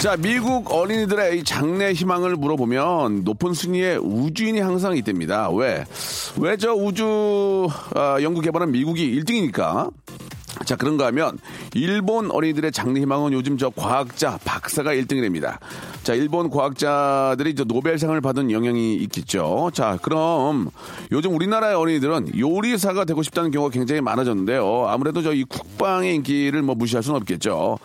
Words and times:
자, 0.00 0.16
미국 0.16 0.72
어린이들의 0.72 1.40
이 1.40 1.44
장래 1.44 1.92
희망을 1.92 2.34
물어보면 2.36 3.22
높은 3.24 3.52
순위의 3.52 3.98
우주인이 3.98 4.58
항상 4.60 4.96
있답니다. 4.96 5.50
왜? 5.50 5.84
왜 6.38 6.56
저 6.56 6.72
우주 6.72 7.68
어, 7.94 8.16
연구 8.22 8.40
개발은 8.40 8.72
미국이 8.72 9.14
1등이니까? 9.20 9.90
자, 10.64 10.76
그런가 10.76 11.06
하면 11.06 11.38
일본 11.74 12.30
어린이들의 12.30 12.72
장래 12.72 13.00
희망은 13.00 13.32
요즘 13.32 13.56
저 13.58 13.70
과학자, 13.70 14.38
박사가 14.44 14.92
1등이 14.94 15.20
됩니다. 15.20 15.58
자, 16.02 16.14
일본 16.14 16.48
과학자들이 16.50 17.54
저 17.54 17.64
노벨상을 17.64 18.18
받은 18.20 18.50
영향이 18.50 18.94
있겠죠. 18.96 19.70
자, 19.74 19.98
그럼 20.02 20.70
요즘 21.12 21.34
우리나라의 21.34 21.74
어린이들은 21.76 22.38
요리사가 22.38 23.04
되고 23.04 23.22
싶다는 23.22 23.50
경우가 23.50 23.70
굉장히 23.72 24.00
많아졌는데요. 24.00 24.86
아무래도 24.88 25.22
저 25.22 25.32
이 25.34 25.44
국방의 25.44 26.14
인기를 26.16 26.62
뭐 26.62 26.74
무시할 26.74 27.02
수는 27.02 27.20
없겠죠. 27.20 27.78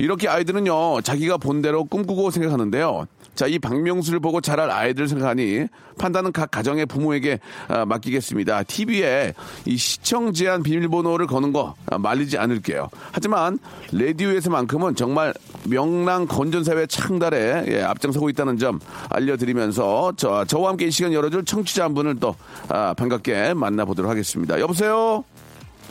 이렇게 0.00 0.28
아이들은요, 0.28 1.02
자기가 1.02 1.36
본 1.36 1.60
대로 1.60 1.84
꿈꾸고 1.84 2.30
생각하는데요. 2.30 3.06
자, 3.34 3.46
이 3.46 3.58
박명수를 3.58 4.20
보고 4.20 4.40
자랄 4.40 4.70
아이들 4.70 5.08
생각하니 5.08 5.66
판단은 5.98 6.32
각 6.32 6.50
가정의 6.50 6.86
부모에게 6.86 7.38
아, 7.68 7.84
맡기겠습니다. 7.84 8.64
TV에 8.64 9.34
이 9.66 9.76
시청 9.76 10.32
제한 10.32 10.62
비밀번호를 10.62 11.26
거는 11.26 11.52
거 11.52 11.74
아, 11.86 11.98
말리지 11.98 12.38
않을게요. 12.38 12.88
하지만 13.12 13.58
라디오에서만큼은 13.92 14.94
정말 14.94 15.34
명랑 15.64 16.26
건전사회 16.26 16.86
창달에 16.86 17.64
예, 17.68 17.82
앞장서고 17.82 18.30
있다는 18.30 18.58
점 18.58 18.80
알려드리면서 19.10 20.12
저, 20.16 20.44
저와 20.44 20.70
함께 20.70 20.86
이 20.86 20.90
시간 20.90 21.12
열어줄 21.12 21.44
청취자 21.44 21.84
한 21.84 21.94
분을 21.94 22.16
또 22.20 22.34
아, 22.68 22.94
반갑게 22.94 23.54
만나보도록 23.54 24.10
하겠습니다. 24.10 24.58
여보세요? 24.60 25.24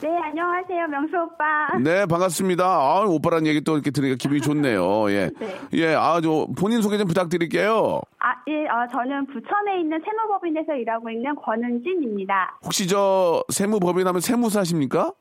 네, 0.02 0.08
안녕하세요, 0.18 0.88
명수 0.88 1.18
오빠. 1.18 1.78
네, 1.78 2.06
반갑습니다. 2.06 2.64
아, 2.66 3.04
오빠란 3.06 3.46
얘기 3.46 3.60
또 3.62 3.74
이렇게 3.74 3.92
들으니까 3.92 4.16
기분이 4.18 4.40
좋네요. 4.40 5.12
예. 5.12 5.30
네. 5.38 5.60
예, 5.74 5.94
아, 5.94 6.22
저, 6.22 6.48
본인 6.58 6.82
소개 6.82 6.98
좀 6.98 7.06
부탁드릴게요. 7.08 8.00
아, 8.20 8.32
예, 8.48 8.66
어, 8.68 8.88
저는 8.92 9.26
부천에 9.28 9.82
있는 9.82 10.02
세무법인에서 10.06 10.74
일하고 10.76 11.10
있는 11.10 11.36
권은진입니다. 11.36 12.60
혹시 12.64 12.88
저, 12.88 13.44
세무법인 13.50 14.08
하면 14.08 14.22
세무사십니까? 14.22 15.12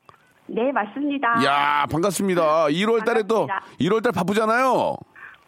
네, 0.46 0.70
맞습니다. 0.70 1.44
야 1.44 1.84
반갑습니다. 1.90 2.66
1월 2.68 3.04
달에 3.04 3.22
또, 3.24 3.46
반갑습니다. 3.46 3.60
1월 3.80 4.02
달 4.02 4.12
바쁘잖아요. 4.12 4.96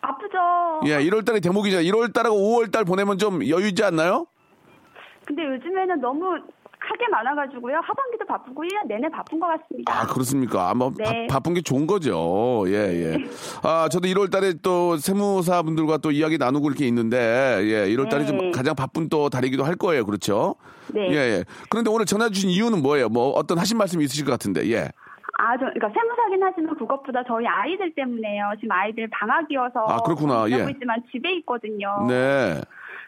아프죠? 0.01 0.39
예, 0.87 0.99
1월 1.09 1.25
달이 1.25 1.41
대목이잖아요. 1.41 1.87
1월 1.93 2.13
달하고 2.13 2.37
5월 2.37 2.73
달 2.73 2.85
보내면 2.85 3.17
좀 3.19 3.47
여유 3.49 3.69
있지 3.69 3.85
않나요? 3.85 4.27
근데 5.25 5.45
요즘에는 5.45 6.01
너무 6.01 6.37
하게 6.91 7.09
많아가지고요. 7.09 7.77
하반기도 7.77 8.27
바쁘고 8.27 8.65
1년 8.65 8.87
내내 8.89 9.09
바쁜 9.09 9.39
것 9.39 9.47
같습니다. 9.47 10.01
아, 10.01 10.07
그렇습니까? 10.07 10.71
아마 10.71 10.91
네. 10.99 11.29
바, 11.29 11.39
쁜게 11.39 11.61
좋은 11.61 11.87
거죠. 11.87 12.65
예, 12.67 12.73
예. 12.73 13.17
아, 13.63 13.89
저도 13.89 14.09
1월 14.09 14.31
달에 14.31 14.55
또 14.63 14.97
세무사 14.97 15.63
분들과 15.63 15.99
또 15.99 16.11
이야기 16.11 16.37
나누고 16.37 16.69
이렇게 16.69 16.87
있는데, 16.89 17.61
예, 17.63 17.87
1월 17.95 18.09
달이 18.09 18.27
좀 18.27 18.39
네. 18.39 18.51
가장 18.51 18.75
바쁜 18.75 19.09
또 19.09 19.31
달이기도 19.31 19.65
할 19.65 19.77
거예요. 19.77 20.05
그렇죠? 20.05 20.57
네. 20.93 21.09
예, 21.11 21.15
예. 21.15 21.45
그런데 21.69 21.91
오늘 21.91 22.07
전화 22.07 22.29
주신 22.29 22.51
이유는 22.51 22.83
뭐예요? 22.83 23.09
뭐 23.09 23.31
어떤 23.31 23.59
하신 23.59 23.79
말씀이 23.79 24.05
있으실 24.05 24.25
것 24.25 24.33
같은데, 24.33 24.69
예. 24.73 24.89
아, 25.39 25.57
저, 25.57 25.67
그러니까 25.73 25.89
세무사긴 25.89 26.43
하지만 26.43 26.77
그것보다 26.77 27.23
저희 27.27 27.47
아이들 27.47 27.95
때문에요. 27.95 28.51
지금 28.57 28.73
아이들 28.73 29.09
방학이어서. 29.09 29.87
아, 29.87 29.99
그렇구나. 29.99 30.51
예. 30.51 30.71
있지만 30.71 31.03
집에 31.11 31.33
있거든요. 31.37 32.07
네. 32.09 32.61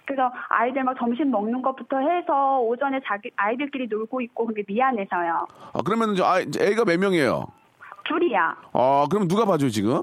그래서 0.06 0.30
아이들 0.48 0.82
막 0.84 0.96
점심 0.98 1.30
먹는 1.30 1.62
것부터 1.62 1.98
해서 1.98 2.60
오전에 2.60 3.00
자기 3.06 3.30
아이들끼리 3.36 3.86
놀고 3.88 4.20
있고 4.22 4.46
그게 4.46 4.62
미안해서요. 4.66 5.46
아, 5.72 5.78
그러면 5.84 6.14
저 6.16 6.24
아이, 6.24 6.42
애가 6.58 6.84
몇 6.84 6.98
명이에요? 6.98 7.46
둘이야. 8.04 8.56
아, 8.72 9.06
그럼 9.10 9.28
누가 9.28 9.44
봐줘요, 9.44 9.70
지금? 9.70 10.02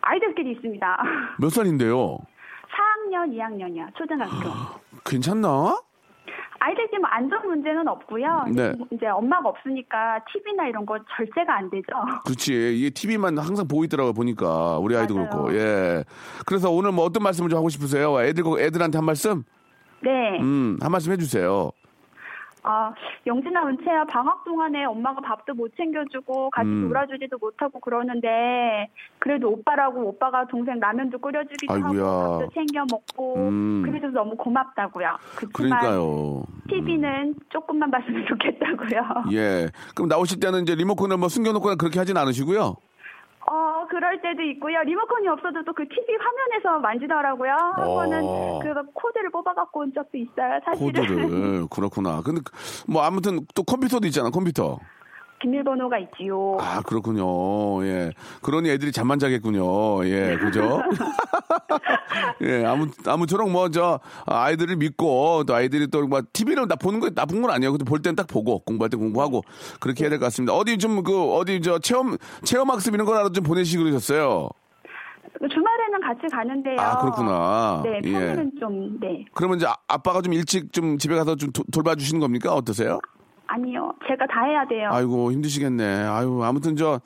아이들끼리 0.00 0.52
있습니다. 0.52 1.02
몇 1.40 1.50
살인데요? 1.50 2.18
4학년, 3.10 3.32
2학년이야. 3.34 3.94
초등학교. 3.96 4.48
괜찮나? 5.04 5.78
아이들 6.68 6.98
뭐 7.00 7.08
안전 7.08 7.46
문제는 7.46 7.88
없고요. 7.88 8.44
네. 8.54 8.72
이제 8.90 9.06
엄마가 9.06 9.48
없으니까 9.48 10.20
TV나 10.30 10.68
이런 10.68 10.84
거 10.84 10.98
절제가 11.16 11.56
안 11.56 11.70
되죠. 11.70 11.86
그렇지. 12.24 12.76
이게 12.76 12.90
TV만 12.90 13.38
항상 13.38 13.66
보고 13.66 13.84
있더라고요, 13.84 14.12
보니까. 14.12 14.78
우리 14.78 14.94
아이도 14.94 15.14
맞아요. 15.14 15.30
그렇고. 15.30 15.54
예. 15.54 16.04
그래서 16.46 16.70
오늘 16.70 16.92
뭐 16.92 17.04
어떤 17.04 17.22
말씀을 17.22 17.48
좀 17.48 17.58
하고 17.58 17.70
싶으세요? 17.70 18.20
애들, 18.22 18.44
애들한테 18.58 18.98
한 18.98 19.04
말씀? 19.04 19.44
네. 20.02 20.38
음, 20.40 20.78
한 20.80 20.92
말씀 20.92 21.10
해주세요. 21.12 21.70
아, 22.68 22.92
영진아, 23.26 23.66
은채야, 23.66 24.04
방학 24.04 24.44
동안에 24.44 24.84
엄마가 24.84 25.22
밥도 25.22 25.54
못 25.54 25.74
챙겨주고 25.74 26.50
같이 26.50 26.68
음. 26.68 26.88
놀아주지도 26.88 27.38
못하고 27.38 27.80
그러는데 27.80 28.90
그래도 29.18 29.50
오빠라고 29.50 30.06
오빠가 30.06 30.46
동생 30.46 30.78
라면도 30.78 31.18
끓여주기도 31.18 31.72
아이고야. 31.72 32.04
하고 32.04 32.38
밥도 32.38 32.52
챙겨 32.52 32.84
먹고 32.90 33.36
음. 33.36 33.82
그래서 33.86 34.08
너무 34.08 34.36
고맙다고요. 34.36 35.16
그러니까요. 35.54 36.44
TV는 36.68 37.36
조금만 37.48 37.90
봤으면 37.90 38.26
좋겠다고요. 38.26 39.32
예. 39.32 39.68
그럼 39.94 40.08
나오실 40.08 40.38
때는 40.38 40.62
이제 40.62 40.74
리모컨을 40.74 41.16
뭐 41.16 41.30
숨겨놓거나 41.30 41.76
그렇게 41.76 41.98
하진 41.98 42.18
않으시고요. 42.18 42.76
어, 43.50 43.86
그럴 43.88 44.20
때도 44.20 44.42
있고요. 44.42 44.80
리모컨이 44.82 45.26
없어도 45.28 45.64
또 45.64 45.72
그 45.72 45.86
TV 45.88 46.04
화면에서 46.18 46.78
만지더라고요. 46.80 47.50
한 47.52 47.88
어. 47.88 47.94
번은 47.94 48.20
그 48.60 48.92
코드를 48.92 49.30
뽑아갖고 49.30 49.80
온 49.80 49.92
적도 49.94 50.18
있어요, 50.18 50.60
사실은. 50.64 50.86
코드를. 50.86 51.66
그렇구나. 51.70 52.20
근데 52.22 52.40
그- 52.44 52.52
뭐 52.90 53.02
아무튼 53.02 53.40
또 53.54 53.62
컴퓨터도 53.62 54.06
있잖아, 54.08 54.30
컴퓨터. 54.30 54.78
비밀번호가 55.40 55.98
있지요. 55.98 56.56
아, 56.60 56.80
그렇군요. 56.82 57.84
예. 57.84 58.12
그러니 58.42 58.70
애들이 58.70 58.92
잠만 58.92 59.18
자겠군요. 59.18 60.04
예, 60.06 60.36
그죠? 60.38 60.80
예, 62.42 62.64
아무, 62.64 62.88
아무쪼록 63.06 63.50
뭐, 63.50 63.70
저, 63.70 64.00
아이들을 64.26 64.76
믿고, 64.76 65.44
또 65.44 65.54
아이들이 65.54 65.86
또, 65.88 66.06
뭐, 66.06 66.20
TV를 66.32 66.66
나 66.68 66.76
보는 66.76 67.00
거 67.00 67.10
나쁜 67.10 67.40
건 67.42 67.50
아니에요. 67.50 67.72
근데 67.72 67.84
볼 67.84 68.00
땐 68.02 68.14
딱 68.16 68.26
보고, 68.26 68.58
공부할 68.60 68.90
때 68.90 68.96
공부하고, 68.96 69.42
그렇게 69.80 70.04
해야 70.04 70.10
될 70.10 70.18
것 70.18 70.26
같습니다. 70.26 70.54
어디 70.54 70.78
좀, 70.78 71.02
그, 71.02 71.32
어디, 71.34 71.60
저, 71.60 71.78
체험, 71.78 72.16
체험 72.44 72.70
학습 72.70 72.94
이런 72.94 73.06
거라도 73.06 73.30
좀 73.32 73.44
보내시고 73.44 73.84
그러셨어요. 73.84 74.48
주말에는 75.40 76.00
같이 76.02 76.20
가는데요. 76.32 76.76
아, 76.80 76.98
그렇구나. 76.98 77.82
네, 77.84 78.00
예. 78.04 78.10
평일은 78.12 78.52
좀, 78.58 78.98
네. 79.00 79.24
그러면 79.34 79.58
이제 79.58 79.66
아- 79.66 79.76
아빠가 79.86 80.20
좀 80.20 80.32
일찍 80.32 80.72
좀 80.72 80.98
집에 80.98 81.14
가서 81.14 81.36
좀 81.36 81.52
도- 81.52 81.62
돌봐주시는 81.72 82.20
겁니까? 82.20 82.54
어떠세요? 82.54 82.98
아니요. 83.48 83.92
제가 84.06 84.26
다 84.26 84.44
해야 84.44 84.66
돼요. 84.66 84.88
아이고, 84.92 85.32
힘드시겠네. 85.32 85.84
아유, 86.06 86.42
아무튼 86.44 86.76
저, 86.76 87.00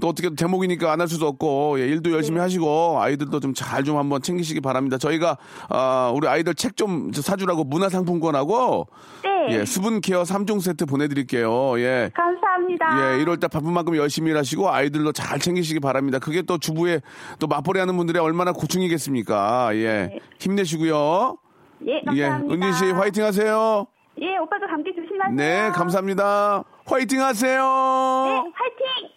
또 0.00 0.08
어떻게 0.08 0.32
제목이니까 0.34 0.92
안 0.92 1.00
할 1.00 1.08
수도 1.08 1.26
없고, 1.26 1.80
예, 1.80 1.86
일도 1.88 2.12
열심히 2.12 2.36
네. 2.36 2.42
하시고, 2.42 3.00
아이들도 3.00 3.40
좀잘좀 3.40 3.96
한번 3.96 4.22
챙기시기 4.22 4.60
바랍니다. 4.60 4.98
저희가, 4.98 5.36
아, 5.68 6.12
우리 6.14 6.28
아이들 6.28 6.54
책 6.54 6.76
좀 6.76 7.10
사주라고 7.12 7.64
문화상품권하고, 7.64 8.86
네. 9.24 9.54
예, 9.54 9.64
수분 9.64 10.00
케어 10.00 10.22
3종 10.22 10.60
세트 10.60 10.86
보내드릴게요. 10.86 11.78
예. 11.80 12.10
감사합니다. 12.14 13.18
예, 13.18 13.24
1월달 13.24 13.50
바쁜 13.50 13.72
만큼 13.72 13.96
열심히 13.96 14.30
일하시고 14.30 14.70
아이들도 14.70 15.12
잘 15.12 15.38
챙기시기 15.40 15.80
바랍니다. 15.80 16.18
그게 16.18 16.42
또 16.42 16.58
주부의 16.58 17.00
또 17.38 17.46
맞벌이 17.46 17.78
하는 17.80 17.96
분들의 17.96 18.20
얼마나 18.22 18.52
고충이겠습니까? 18.52 19.70
예. 19.76 20.18
힘내시고요. 20.38 21.36
예, 21.88 21.92
예. 22.14 22.28
감사합니다. 22.28 22.54
은진 22.54 22.72
씨 22.74 22.92
화이팅 22.92 23.24
하세요. 23.24 23.86
예, 24.18 24.36
오빠도 24.38 24.66
감기 24.66 24.94
조심하세요. 24.94 25.36
네, 25.36 25.70
감사합니다. 25.70 26.64
화이팅 26.84 27.22
하세요. 27.22 27.62
네, 28.26 28.52
화이팅! 28.54 29.10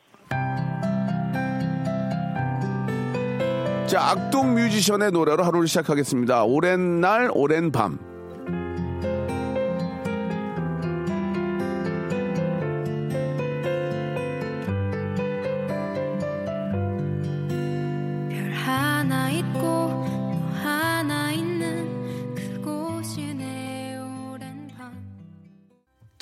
자, 3.88 4.12
악동 4.12 4.54
뮤지션의 4.54 5.12
노래로 5.12 5.44
하루를 5.44 5.68
시작하겠습니다. 5.68 6.46
오랜 6.46 7.02
날, 7.02 7.30
오랜 7.34 7.72
밤. 7.72 8.00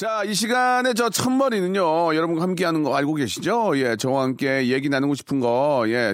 to 0.02 0.11
자, 0.22 0.26
이 0.26 0.36
시간에 0.36 0.94
저 0.94 1.10
첫머리는요, 1.10 2.16
여러분과 2.16 2.44
함께 2.44 2.64
하는 2.64 2.84
거 2.84 2.96
알고 2.96 3.16
계시죠? 3.16 3.72
예, 3.78 3.96
저와 3.96 4.22
함께 4.22 4.68
얘기 4.68 4.88
나누고 4.88 5.16
싶은 5.16 5.40
거, 5.40 5.84
예, 5.88 6.14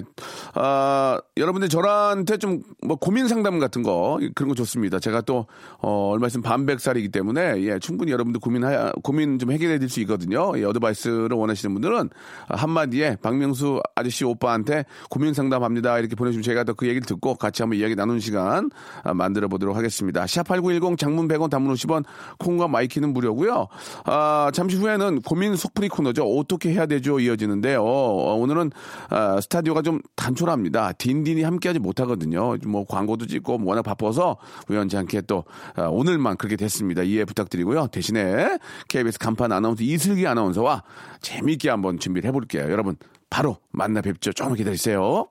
아, 0.54 1.20
여러분들 1.36 1.68
저한테 1.68 2.38
좀 2.38 2.62
뭐 2.88 2.96
고민 2.96 3.28
상담 3.28 3.58
같은 3.58 3.82
거, 3.82 4.18
그런 4.34 4.48
거 4.48 4.54
좋습니다. 4.54 4.98
제가 4.98 5.20
또, 5.20 5.46
어, 5.78 6.10
얼마 6.10 6.26
있으면 6.28 6.42
반백살이기 6.42 7.10
때문에, 7.10 7.60
예, 7.64 7.78
충분히 7.78 8.12
여러분들 8.12 8.40
고민, 8.40 8.64
하 8.64 8.92
고민 9.02 9.38
좀 9.38 9.52
해결해 9.52 9.78
드릴 9.78 9.90
수 9.90 10.00
있거든요. 10.00 10.52
예, 10.56 10.64
어드바이스를 10.64 11.36
원하시는 11.36 11.74
분들은 11.74 12.08
한마디에 12.48 13.16
박명수 13.20 13.82
아저씨 13.94 14.24
오빠한테 14.24 14.86
고민 15.10 15.34
상담합니다. 15.34 15.98
이렇게 15.98 16.14
보내주시면 16.16 16.42
제가 16.42 16.64
또 16.64 16.78
그 16.78 16.86
얘기를 16.86 17.04
듣고 17.04 17.34
같이 17.34 17.62
한번 17.62 17.78
이야기 17.78 17.96
나누는 17.96 18.20
시간 18.20 18.70
아, 19.02 19.12
만들어 19.12 19.48
보도록 19.48 19.76
하겠습니다. 19.76 20.24
샵8910 20.24 20.96
장문 20.96 21.26
100원 21.26 21.50
단문 21.50 21.74
50원 21.74 22.04
콩과 22.38 22.68
my 22.68 22.81
K는 22.81 23.12
무료고요. 23.12 23.66
아, 24.04 24.50
잠시 24.52 24.76
후에는 24.76 25.22
고민 25.22 25.56
속풀이 25.56 25.88
코너죠. 25.88 26.24
어떻게 26.24 26.72
해야 26.72 26.86
되죠? 26.86 27.20
이어지는데요. 27.20 27.82
어, 27.82 28.34
오늘은 28.34 28.70
아, 29.10 29.40
스튜디오가 29.40 29.82
좀 29.82 30.00
단촐합니다. 30.16 30.92
딘딘이 30.92 31.42
함께하지 31.42 31.78
못하거든요. 31.78 32.56
뭐 32.66 32.86
광고도 32.86 33.26
찍고 33.26 33.58
뭐 33.58 33.70
워낙 33.70 33.82
바빠서 33.82 34.36
우연치 34.68 34.96
않게 34.96 35.22
또 35.22 35.44
아, 35.74 35.82
오늘만 35.82 36.36
그렇게 36.36 36.56
됐습니다. 36.56 37.02
이해 37.02 37.24
부탁드리고요. 37.24 37.88
대신에 37.88 38.58
KBS 38.88 39.18
간판 39.18 39.52
아나운서 39.52 39.82
이슬기 39.82 40.26
아나운서와 40.26 40.82
재미있게 41.20 41.70
한번 41.70 41.98
준비를 41.98 42.28
해볼게요. 42.28 42.70
여러분 42.70 42.96
바로 43.30 43.58
만나 43.70 44.00
뵙죠. 44.00 44.32
조금 44.32 44.54
기다리세요. 44.54 45.26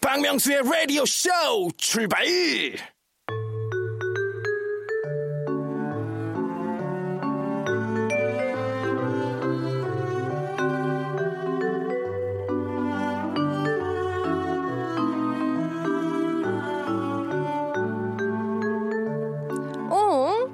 박명수의 0.00 0.62
라디오 0.62 1.04
쇼 1.04 1.28
출발! 1.76 2.24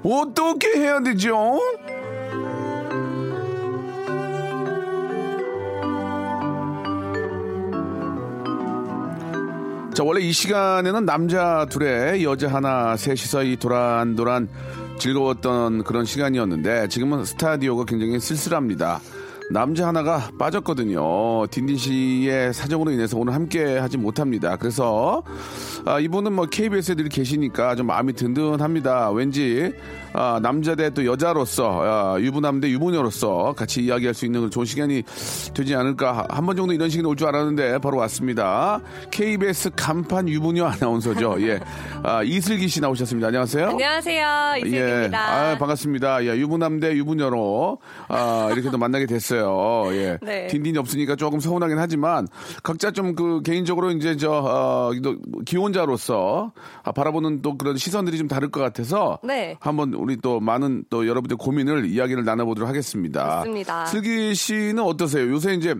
어? 0.06 0.20
어떻게 0.20 0.78
해야 0.78 1.00
되죠? 1.00 1.60
자, 9.92 10.04
원래 10.04 10.20
이 10.20 10.30
시간에는 10.30 11.06
남자 11.06 11.66
둘에 11.70 12.22
여자 12.22 12.48
하나 12.48 12.96
셋이서 12.96 13.44
이 13.44 13.56
도란도란 13.56 14.48
즐거웠던 14.98 15.84
그런 15.84 16.04
시간이었는데 16.04 16.88
지금은 16.88 17.24
스타디오가 17.24 17.84
굉장히 17.84 18.20
쓸쓸합니다. 18.20 19.00
남자 19.48 19.86
하나가 19.86 20.28
빠졌거든요. 20.38 21.46
딘딘 21.46 21.76
씨의 21.76 22.52
사정으로 22.52 22.90
인해서 22.90 23.16
오늘 23.16 23.32
함께 23.32 23.78
하지 23.78 23.96
못합니다. 23.96 24.56
그래서 24.56 25.22
아, 25.84 26.00
이분은 26.00 26.32
뭐 26.32 26.46
KBS에 26.46 26.96
늘 26.96 27.08
계시니까 27.08 27.76
좀 27.76 27.86
마음이 27.86 28.12
든든합니다. 28.14 29.10
왠지 29.12 29.72
아, 30.12 30.40
남자 30.42 30.74
대 30.74 30.90
또 30.90 31.04
여자로서 31.04 31.80
아, 31.82 32.20
유부남 32.20 32.60
대 32.60 32.70
유부녀로서 32.70 33.54
같이 33.56 33.82
이야기할 33.84 34.14
수 34.14 34.24
있는 34.24 34.50
좋은 34.50 34.64
시간이 34.66 35.02
되지 35.54 35.74
않을까. 35.74 36.26
한 36.30 36.46
번 36.46 36.56
정도 36.56 36.72
이런 36.72 36.88
시간이 36.88 37.06
올 37.08 37.14
줄 37.16 37.28
알았는데 37.28 37.78
바로 37.78 37.98
왔습니다. 37.98 38.80
KBS 39.10 39.70
간판 39.76 40.28
유부녀 40.28 40.64
아나운서죠. 40.66 41.36
예, 41.40 41.60
아, 42.02 42.22
이슬기 42.22 42.66
씨 42.68 42.80
나오셨습니다. 42.80 43.28
안녕하세요. 43.28 43.68
안녕하세요. 43.68 44.52
예, 44.56 44.68
이슬기입니다. 44.68 45.18
아, 45.52 45.58
반갑습니다. 45.58 46.24
예, 46.24 46.36
유부남 46.36 46.80
대 46.80 46.92
유부녀로 46.94 47.78
아, 48.08 48.48
이렇게 48.52 48.70
또 48.70 48.78
만나게 48.78 49.06
됐어요. 49.06 49.35
예, 49.92 50.18
네. 50.22 50.46
딘딘이 50.48 50.78
없으니까 50.78 51.16
조금 51.16 51.40
서운하긴 51.40 51.78
하지만 51.78 52.28
각자 52.62 52.90
좀 52.90 53.16
그 53.16 53.40
개인적으로 53.42 53.90
이제 53.90 54.16
저 54.16 54.30
어, 54.30 54.90
또 55.02 55.16
기혼자로서 55.44 56.52
아, 56.82 56.92
바라보는 56.92 57.42
또 57.42 57.56
그런 57.56 57.76
시선들이 57.76 58.18
좀 58.18 58.28
다를 58.28 58.50
것 58.50 58.60
같아서 58.60 59.18
네. 59.22 59.56
한번 59.60 59.94
우리 59.94 60.16
또 60.16 60.40
많은 60.40 60.84
또 60.90 61.06
여러분들 61.06 61.36
고민을 61.36 61.86
이야기를 61.86 62.24
나눠보도록 62.24 62.68
하겠습니다. 62.68 63.38
좋습니다. 63.38 63.86
슬기 63.86 64.34
씨는 64.34 64.80
어떠세요? 64.80 65.28
요새 65.30 65.54
이제 65.54 65.74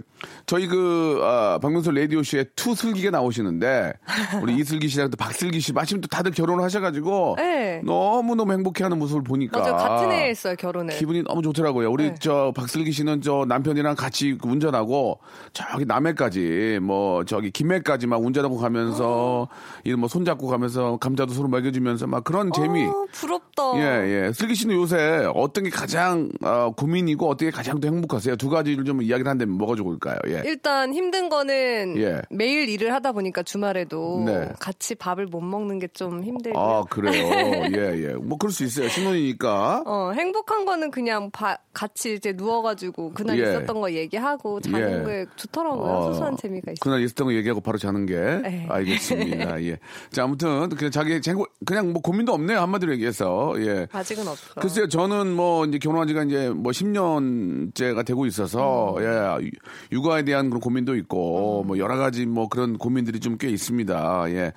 저희 0.46 0.66
그 0.66 1.20
아, 1.22 1.58
박명수 1.60 1.90
라디오 1.90 2.22
쇼에 2.22 2.44
two 2.56 2.74
슬기가 2.74 3.10
나오시는데 3.10 3.92
우리 4.42 4.56
이슬기 4.56 4.88
씨랑 4.88 5.10
또 5.10 5.16
박슬기 5.16 5.60
씨 5.60 5.72
마침 5.72 6.00
또 6.00 6.08
다들 6.08 6.32
결혼을 6.32 6.62
하셔가지고 6.64 7.34
네. 7.38 7.82
너무 7.84 8.34
너무 8.34 8.52
행복해하는 8.52 8.98
모습을 8.98 9.22
보니까 9.22 9.58
맞아요. 9.60 9.76
같은 9.76 10.12
해에 10.12 10.30
했어요, 10.30 10.54
결혼을. 10.58 10.94
기분이 10.94 11.22
너무 11.22 11.42
좋더라고요. 11.42 11.90
우리 11.90 12.08
네. 12.10 12.14
저 12.18 12.52
박슬기 12.54 12.92
씨는 12.92 13.20
저 13.20 13.44
남편이랑 13.48 13.96
같이 13.96 14.36
그 14.40 14.48
운전하고 14.48 15.18
저기 15.52 15.84
남해까지 15.84 16.80
뭐 16.82 17.24
저기 17.24 17.50
김해까지 17.50 18.06
막 18.06 18.22
운전하고 18.24 18.56
가면서 18.56 19.48
이런 19.84 20.00
뭐 20.00 20.08
손잡고 20.08 20.46
가면서 20.46 20.96
감자도 20.98 21.32
서로 21.32 21.48
먹여주면서 21.48 22.06
막 22.06 22.22
그런 22.24 22.50
재미. 22.54 22.84
어, 22.84 23.06
부럽다. 23.12 23.62
예, 23.76 24.26
예. 24.26 24.32
슬기 24.32 24.54
씨는 24.54 24.74
요새 24.76 25.26
어떤 25.34 25.64
게 25.64 25.70
가장 25.70 26.28
어, 26.42 26.72
고민이고 26.76 27.28
어떤 27.28 27.48
게 27.48 27.50
가장 27.50 27.80
또 27.80 27.88
행복하세요? 27.88 28.36
두 28.36 28.48
가지를 28.50 28.84
좀 28.84 29.02
이야기를 29.02 29.28
한다면 29.30 29.56
뭐가 29.56 29.74
좋을까요? 29.74 30.18
예. 30.28 30.42
일단 30.44 30.92
힘든 30.94 31.28
거는 31.28 31.94
예. 31.98 32.22
매일 32.30 32.68
일을 32.68 32.92
하다 32.92 33.12
보니까 33.12 33.42
주말에도 33.42 34.22
네. 34.26 34.48
같이 34.60 34.94
밥을 34.94 35.26
못 35.26 35.40
먹는 35.40 35.78
게 35.78 35.86
좀 35.96 36.22
힘들고 36.24 36.58
아, 36.58 36.82
그래요. 36.90 37.24
예, 37.72 38.08
예. 38.08 38.14
뭐 38.20 38.36
그럴 38.36 38.52
수 38.52 38.64
있어요. 38.64 38.88
신혼이니까. 38.88 39.84
어, 39.86 40.10
행복한 40.14 40.64
거는 40.66 40.90
그냥 40.90 41.30
바- 41.30 41.56
같이 41.72 42.14
이제 42.14 42.32
누워가지고 42.32 43.12
그날 43.14 43.35
예. 43.38 43.42
있었던 43.42 43.80
거 43.80 43.90
얘기하고 43.92 44.60
자는 44.60 45.00
예. 45.00 45.04
게 45.24 45.26
좋더라고요. 45.36 45.84
어, 45.92 46.02
소소한 46.12 46.36
재미가 46.36 46.72
있어요. 46.72 46.80
그날 46.80 47.02
있었던 47.02 47.26
거 47.26 47.34
얘기하고 47.34 47.60
바로 47.60 47.78
자는 47.78 48.06
게 48.06 48.14
네. 48.16 48.66
알겠습니다. 48.68 49.62
예. 49.64 49.78
자 50.10 50.24
아무튼 50.24 50.68
그냥 50.70 50.90
자기 50.90 51.20
행복 51.26 51.48
그냥 51.64 51.92
뭐 51.92 52.02
고민도 52.02 52.32
없네요 52.32 52.58
한마디로 52.60 52.92
얘기해서 52.94 53.54
예. 53.58 53.86
아직은 53.92 54.26
없어. 54.26 54.60
글쎄요, 54.60 54.88
저는 54.88 55.32
뭐 55.34 55.64
이제 55.66 55.78
결혼한 55.78 56.08
지가 56.08 56.24
이제 56.24 56.50
뭐 56.50 56.72
10년째가 56.72 58.04
되고 58.04 58.26
있어서 58.26 58.96
음. 58.96 59.02
예 59.02 59.46
유- 59.46 59.50
육아에 59.92 60.24
대한 60.24 60.48
그런 60.50 60.60
고민도 60.60 60.96
있고 60.96 61.64
뭐 61.64 61.78
여러 61.78 61.96
가지 61.96 62.26
뭐 62.26 62.48
그런 62.48 62.76
고민들이 62.78 63.20
좀 63.20 63.36
꽤 63.38 63.50
있습니다. 63.50 64.24
예. 64.30 64.52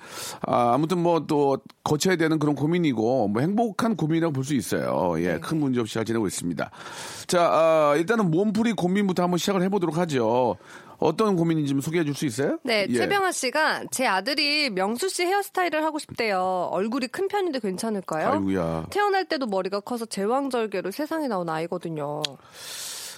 아, 0.46 0.72
아무튼 0.74 1.02
뭐 1.02 1.20
또 1.26 1.58
거쳐야 1.84 2.16
되는 2.16 2.38
그런 2.38 2.54
고민이고 2.54 3.28
뭐 3.28 3.42
행복한 3.42 3.94
고민이라고 3.94 4.32
볼 4.32 4.42
수 4.42 4.54
있어요. 4.54 5.14
예, 5.18 5.34
네. 5.34 5.38
큰 5.40 5.60
문제 5.60 5.80
없이 5.80 5.94
잘 5.94 6.04
지내고 6.06 6.26
있습니다. 6.26 6.70
자, 7.26 7.42
아, 7.52 7.94
일단은 7.98 8.30
몸풀이 8.30 8.69
고민부터 8.72 9.22
한번 9.22 9.38
시작을 9.38 9.62
해보도록 9.62 9.96
하죠. 9.98 10.56
어떤 10.98 11.34
고민인지 11.36 11.70
좀 11.70 11.80
소개해 11.80 12.04
줄 12.04 12.14
수 12.14 12.26
있어요? 12.26 12.58
네, 12.62 12.86
예. 12.88 12.94
최병아 12.94 13.32
씨가 13.32 13.84
제 13.90 14.06
아들이 14.06 14.68
명수 14.70 15.08
씨 15.08 15.24
헤어스타일을 15.24 15.82
하고 15.84 15.98
싶대요. 15.98 16.68
얼굴이 16.72 17.08
큰 17.08 17.26
편인데 17.28 17.60
괜찮을까요? 17.60 18.32
아이고야. 18.32 18.86
태어날 18.90 19.24
때도 19.24 19.46
머리가 19.46 19.80
커서 19.80 20.04
제왕절개로 20.04 20.90
세상에 20.90 21.26
나온 21.28 21.48
아이거든요. 21.48 22.22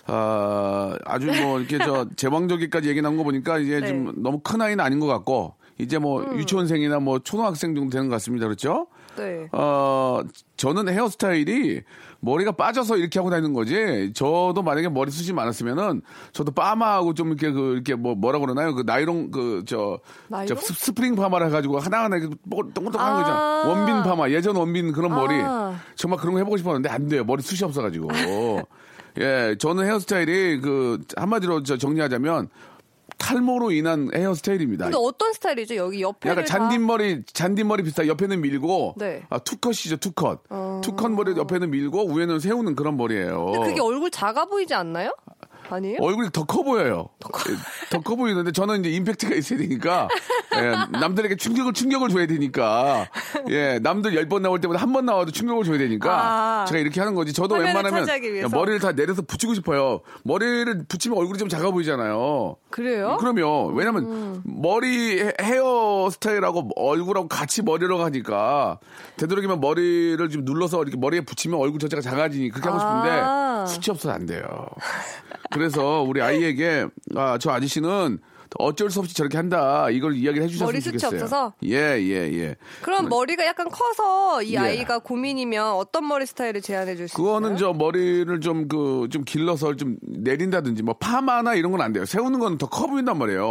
아, 0.06 0.96
아주 1.04 1.26
뭐 1.42 1.58
이렇게 1.60 1.78
저 1.78 2.06
제왕적이까지 2.16 2.88
얘기 2.88 3.00
나온 3.02 3.16
거 3.16 3.22
보니까 3.24 3.58
이제 3.58 3.80
네. 3.80 3.88
좀 3.88 4.12
너무 4.22 4.40
큰 4.42 4.60
아이는 4.60 4.80
아닌 4.84 5.00
것 5.00 5.06
같고 5.06 5.54
이제 5.78 5.98
뭐 5.98 6.24
유치원생이나 6.36 7.00
뭐 7.00 7.18
초등학생 7.20 7.74
정도 7.74 7.90
되는 7.90 8.08
것 8.08 8.14
같습니다. 8.16 8.46
그렇죠? 8.46 8.86
네. 9.16 9.48
어, 9.52 10.20
저는 10.56 10.88
헤어스타일이 10.88 11.82
머리가 12.24 12.52
빠져서 12.52 12.98
이렇게 12.98 13.18
하고 13.18 13.30
다니는 13.30 13.52
거지. 13.52 14.12
저도 14.14 14.62
만약에 14.62 14.88
머리 14.88 15.10
숱이 15.10 15.34
많았으면은 15.34 16.02
저도 16.32 16.52
파마하고 16.52 17.14
좀 17.14 17.28
이렇게 17.28 17.50
그 17.50 17.72
이렇게 17.74 17.96
뭐 17.96 18.14
뭐라 18.14 18.38
그러나요? 18.38 18.74
그 18.74 18.84
나이롱 18.86 19.32
그 19.32 19.64
저? 19.66 19.98
스- 20.56 20.72
스프링 20.72 21.16
파마를 21.16 21.48
해가지고 21.48 21.80
하나하나 21.80 22.16
이렇게 22.18 22.36
동글동글한 22.46 23.00
아. 23.00 23.62
거죠. 23.62 23.68
원빈 23.70 24.02
파마 24.04 24.30
예전 24.30 24.54
원빈 24.54 24.92
그런 24.92 25.10
머리 25.10 25.34
아. 25.42 25.74
정말 25.96 26.20
그런 26.20 26.34
거 26.34 26.38
해보고 26.38 26.56
싶었는데 26.58 26.88
안 26.88 27.08
돼요. 27.08 27.24
머리 27.24 27.42
숱이 27.42 27.66
없어가지고. 27.66 28.08
예, 29.20 29.56
저는 29.58 29.84
헤어스타일이 29.84 30.60
그 30.60 30.98
한마디로 31.16 31.64
저 31.64 31.76
정리하자면 31.76 32.48
탈모로 33.22 33.70
인한 33.70 34.10
헤어스타일입니다. 34.14 34.86
근데 34.86 34.98
어떤 35.00 35.32
스타일이죠? 35.32 35.76
여기 35.76 36.02
옆에를 36.02 36.30
약간 36.32 36.44
다- 36.44 36.58
잔디머리, 36.58 37.22
잔디머리 37.32 37.84
비슷하 37.84 38.06
옆에는 38.08 38.40
밀고, 38.40 38.96
네. 38.98 39.22
아, 39.30 39.38
two 39.38 39.54
cut이죠, 39.54 39.96
two 39.98 40.16
cut. 40.16 40.40
어. 40.50 40.80
two 40.82 40.97
cut 40.97 41.12
머리 41.12 41.36
옆에는 41.36 41.70
밀고, 41.70 42.12
위에는 42.12 42.40
세우는 42.40 42.74
그런 42.74 42.96
머리예요. 42.96 43.46
근데 43.52 43.68
그게 43.68 43.80
얼굴 43.80 44.10
작아 44.10 44.46
보이지 44.46 44.74
않나요? 44.74 45.14
아니에요? 45.74 45.98
얼굴이 46.00 46.30
더 46.32 46.44
커 46.44 46.62
보여요. 46.62 47.08
더 47.90 48.00
커 48.02 48.16
보이는데 48.16 48.52
저는 48.52 48.80
이제 48.80 48.90
임팩트가 48.90 49.34
있어야 49.36 49.58
되니까 49.58 50.08
예, 50.56 50.98
남들에게 50.98 51.36
충격을 51.36 51.72
충격을 51.72 52.08
줘야 52.08 52.26
되니까 52.26 53.08
예, 53.50 53.78
남들 53.82 54.14
열 54.14 54.28
번 54.28 54.42
나올 54.42 54.60
때보다 54.60 54.80
한 54.80 54.92
번 54.92 55.06
나와도 55.06 55.30
충격을 55.32 55.64
줘야 55.64 55.78
되니까 55.78 56.62
아. 56.62 56.64
제가 56.66 56.78
이렇게 56.80 57.00
하는 57.00 57.14
거지. 57.14 57.32
저도 57.32 57.54
웬만하면? 57.56 58.06
머리를 58.50 58.78
다 58.80 58.92
내려서 58.92 59.22
붙이고 59.22 59.54
싶어요. 59.54 60.00
머리를 60.24 60.84
붙이면 60.88 61.16
얼굴이 61.18 61.38
좀 61.38 61.48
작아 61.48 61.70
보이잖아요. 61.70 62.56
그래요? 62.70 63.16
그러면 63.20 63.74
왜냐면 63.74 64.04
음. 64.04 64.42
머리 64.44 65.20
헤- 65.20 65.32
헤어 65.40 66.08
스타일하고 66.10 66.70
얼굴하고 66.76 67.28
같이 67.28 67.62
머리로 67.62 67.98
가니까 67.98 68.78
되도록이면 69.16 69.60
머리를 69.60 70.28
좀 70.30 70.44
눌러서 70.44 70.82
이렇게 70.82 70.96
머리에 70.96 71.20
붙이면 71.22 71.58
얼굴 71.58 71.78
자체가 71.80 72.00
작아지니 72.02 72.50
그렇게 72.50 72.68
하고 72.68 72.78
싶은데 72.80 73.08
아. 73.22 73.51
수치 73.66 73.90
없어서 73.90 74.14
안 74.14 74.26
돼요. 74.26 74.68
그래서 75.50 76.02
우리 76.02 76.20
아이에게 76.22 76.86
아, 77.16 77.38
저 77.38 77.50
아저씨는 77.50 78.18
어쩔 78.58 78.90
수 78.90 79.00
없이 79.00 79.14
저렇게 79.14 79.36
한다. 79.36 79.88
이걸 79.90 80.16
이야기를 80.16 80.44
해주셨으면 80.44 80.66
머리 80.72 80.80
좋겠어요. 80.82 81.10
없어서? 81.22 81.52
예, 81.64 81.76
예, 82.00 82.30
예. 82.32 82.56
그럼 82.82 83.08
머리가 83.08 83.44
약간 83.46 83.68
커서 83.68 84.42
이 84.42 84.54
예. 84.54 84.58
아이가 84.58 84.98
고민이면 84.98 85.72
어떤 85.72 86.06
머리 86.06 86.26
스타일을 86.26 86.60
제안해 86.60 86.92
있어요? 86.94 87.06
그거는 87.08 87.56
저 87.56 87.72
머리를 87.72 88.40
좀 88.40 88.68
그 88.68 89.08
좀 89.10 89.24
길러서 89.24 89.76
좀 89.76 89.96
내린다든지 90.02 90.82
뭐 90.82 90.94
파마나 90.94 91.54
이런 91.54 91.72
건 91.72 91.80
안 91.80 91.92
돼요. 91.92 92.04
세우는 92.04 92.38
건 92.38 92.58
더 92.58 92.66
커 92.68 92.86
보인단 92.86 93.18
말이에요. 93.18 93.44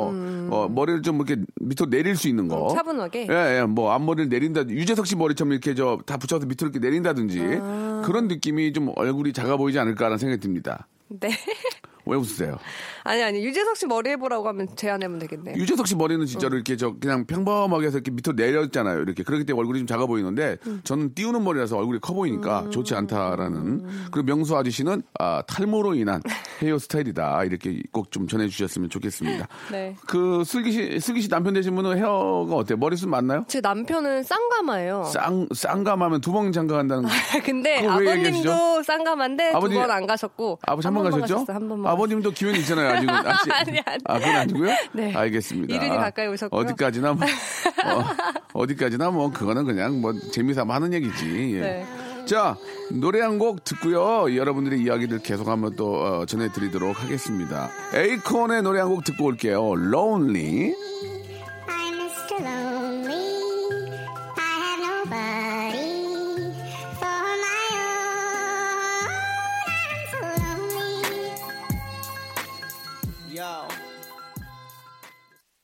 어, 0.52 0.68
머리를 0.70 1.02
좀 1.02 1.18
이렇게 1.18 1.38
밑으로 1.60 1.90
내릴 1.90 2.16
수 2.16 2.28
있는 2.28 2.48
거. 2.48 2.70
음, 2.70 2.76
차분하게? 2.76 3.28
예, 3.30 3.60
예. 3.60 3.64
뭐 3.64 3.92
앞머리를 3.92 4.30
내린다. 4.30 4.68
유재석 4.70 5.06
씨 5.08 5.16
머리처럼 5.16 5.52
이렇게 5.52 5.76
저 5.76 5.98
다 6.06 6.18
붙여서 6.18 6.46
밑으로 6.46 6.70
이렇게 6.72 6.80
내린다든지 6.80 7.42
아. 7.62 8.02
그런 8.06 8.28
느낌이 8.28 8.74
좀 8.74 8.92
얼굴이 8.96 9.34
작아 9.34 9.58
보이지 9.58 9.78
않을까라는 9.80 10.18
생각이 10.18 10.40
듭니다. 10.42 10.88
네. 11.10 11.30
왜 12.06 12.18
웃으세요? 12.18 12.58
아니 13.04 13.22
아니 13.24 13.44
유재석 13.46 13.78
씨 13.78 13.86
머리 13.86 14.10
해보라고 14.12 14.48
하면 14.50 14.68
제안하면 14.76 15.20
되겠네. 15.20 15.54
유재석 15.56 15.88
씨 15.88 15.96
머리는 15.96 16.22
어. 16.24 16.26
진짜로 16.26 16.56
이렇게 16.56 16.76
저 16.78 16.94
그냥 17.00 17.26
평범하게 17.26 17.88
해서 17.88 17.98
이렇게 17.98 18.12
밑으로 18.12 18.34
내렸잖아요. 18.36 19.00
이렇게 19.02 19.24
그렇기 19.24 19.46
때문에 19.46 19.60
얼굴이 19.62 19.80
좀 19.80 19.88
작아 19.88 20.06
보이는데 20.06 20.58
음. 20.68 20.82
저는 20.84 21.14
띄우는 21.16 21.44
머리라서 21.44 21.78
얼굴이 21.78 22.00
커 22.00 22.14
보이니까 22.14 22.70
좋지 22.70 22.94
않다라는 22.96 23.86
그리고 24.12 24.26
명수 24.26 24.56
아저씨는 24.58 25.02
아, 25.20 25.42
탈모로 25.48 25.96
인한 25.96 26.22
헤어 26.62 26.78
스타일이다 26.78 27.44
이렇게 27.46 27.82
꼭 27.92 28.12
좀 28.12 28.28
전해주셨으면 28.28 28.90
좋겠습니다. 28.90 29.48
네. 29.72 29.96
그 30.06 30.44
슬기 30.46 30.72
씨 30.74 31.00
슬기 31.00 31.22
씨 31.22 31.30
남편 31.30 31.54
되신 31.54 31.74
분은 31.76 31.98
헤어가 31.98 32.56
어때요? 32.56 32.78
머리숱 32.78 33.08
많나요? 33.10 33.46
제 33.48 33.62
남편은 33.62 34.24
쌍가마예요. 34.24 35.04
쌍 35.06 35.48
쌍감하면 35.54 36.20
두 36.22 36.32
번 36.32 36.52
장가 36.52 36.76
간다는 36.76 37.04
거. 37.04 37.10
근데 37.46 37.86
아버님도? 37.88 38.84
쌍가마인데 38.84 39.52
아버님- 39.54 39.76
두번 39.78 39.92
안 39.92 40.06
가셨고 40.08 40.60
아버지 40.64 40.88
한 40.88 40.94
번 40.94 41.10
가셨죠? 41.10 41.46
한 41.48 41.68
번만 41.70 41.91
아버님도 41.92 42.32
기운이 42.32 42.60
있잖아요. 42.60 42.90
아직은 42.98 43.14
아직. 43.28 43.52
아니, 43.52 43.80
아니. 43.86 43.98
아, 44.06 44.20
그건 44.20 44.36
아니고요? 44.36 44.76
네. 44.94 45.14
알겠습니다. 45.16 45.74
이른이 45.76 45.96
가까이 45.96 46.28
오셨고요. 46.28 46.60
어디까지나 46.62 47.14
뭐, 47.14 47.26
어, 48.54 48.68
디까지나뭐 48.68 49.32
그거는 49.32 49.66
그냥 49.66 50.02
뭐 50.02 50.14
재미삼아 50.14 50.74
하는 50.76 50.94
얘기지. 50.94 51.56
예. 51.56 51.60
네. 51.62 51.86
자 52.26 52.56
노래 52.92 53.20
한 53.22 53.40
곡 53.40 53.64
듣고요. 53.64 54.36
여러분들의 54.36 54.80
이야기들 54.82 55.20
계속 55.20 55.48
한번 55.48 55.76
또 55.76 55.96
어, 55.96 56.26
전해드리도록 56.26 57.02
하겠습니다. 57.02 57.70
에이콘의 57.94 58.62
노래 58.62 58.80
한 58.80 58.90
곡 58.90 59.04
듣고 59.04 59.26
올게요. 59.26 59.74
Lonely. 59.76 60.76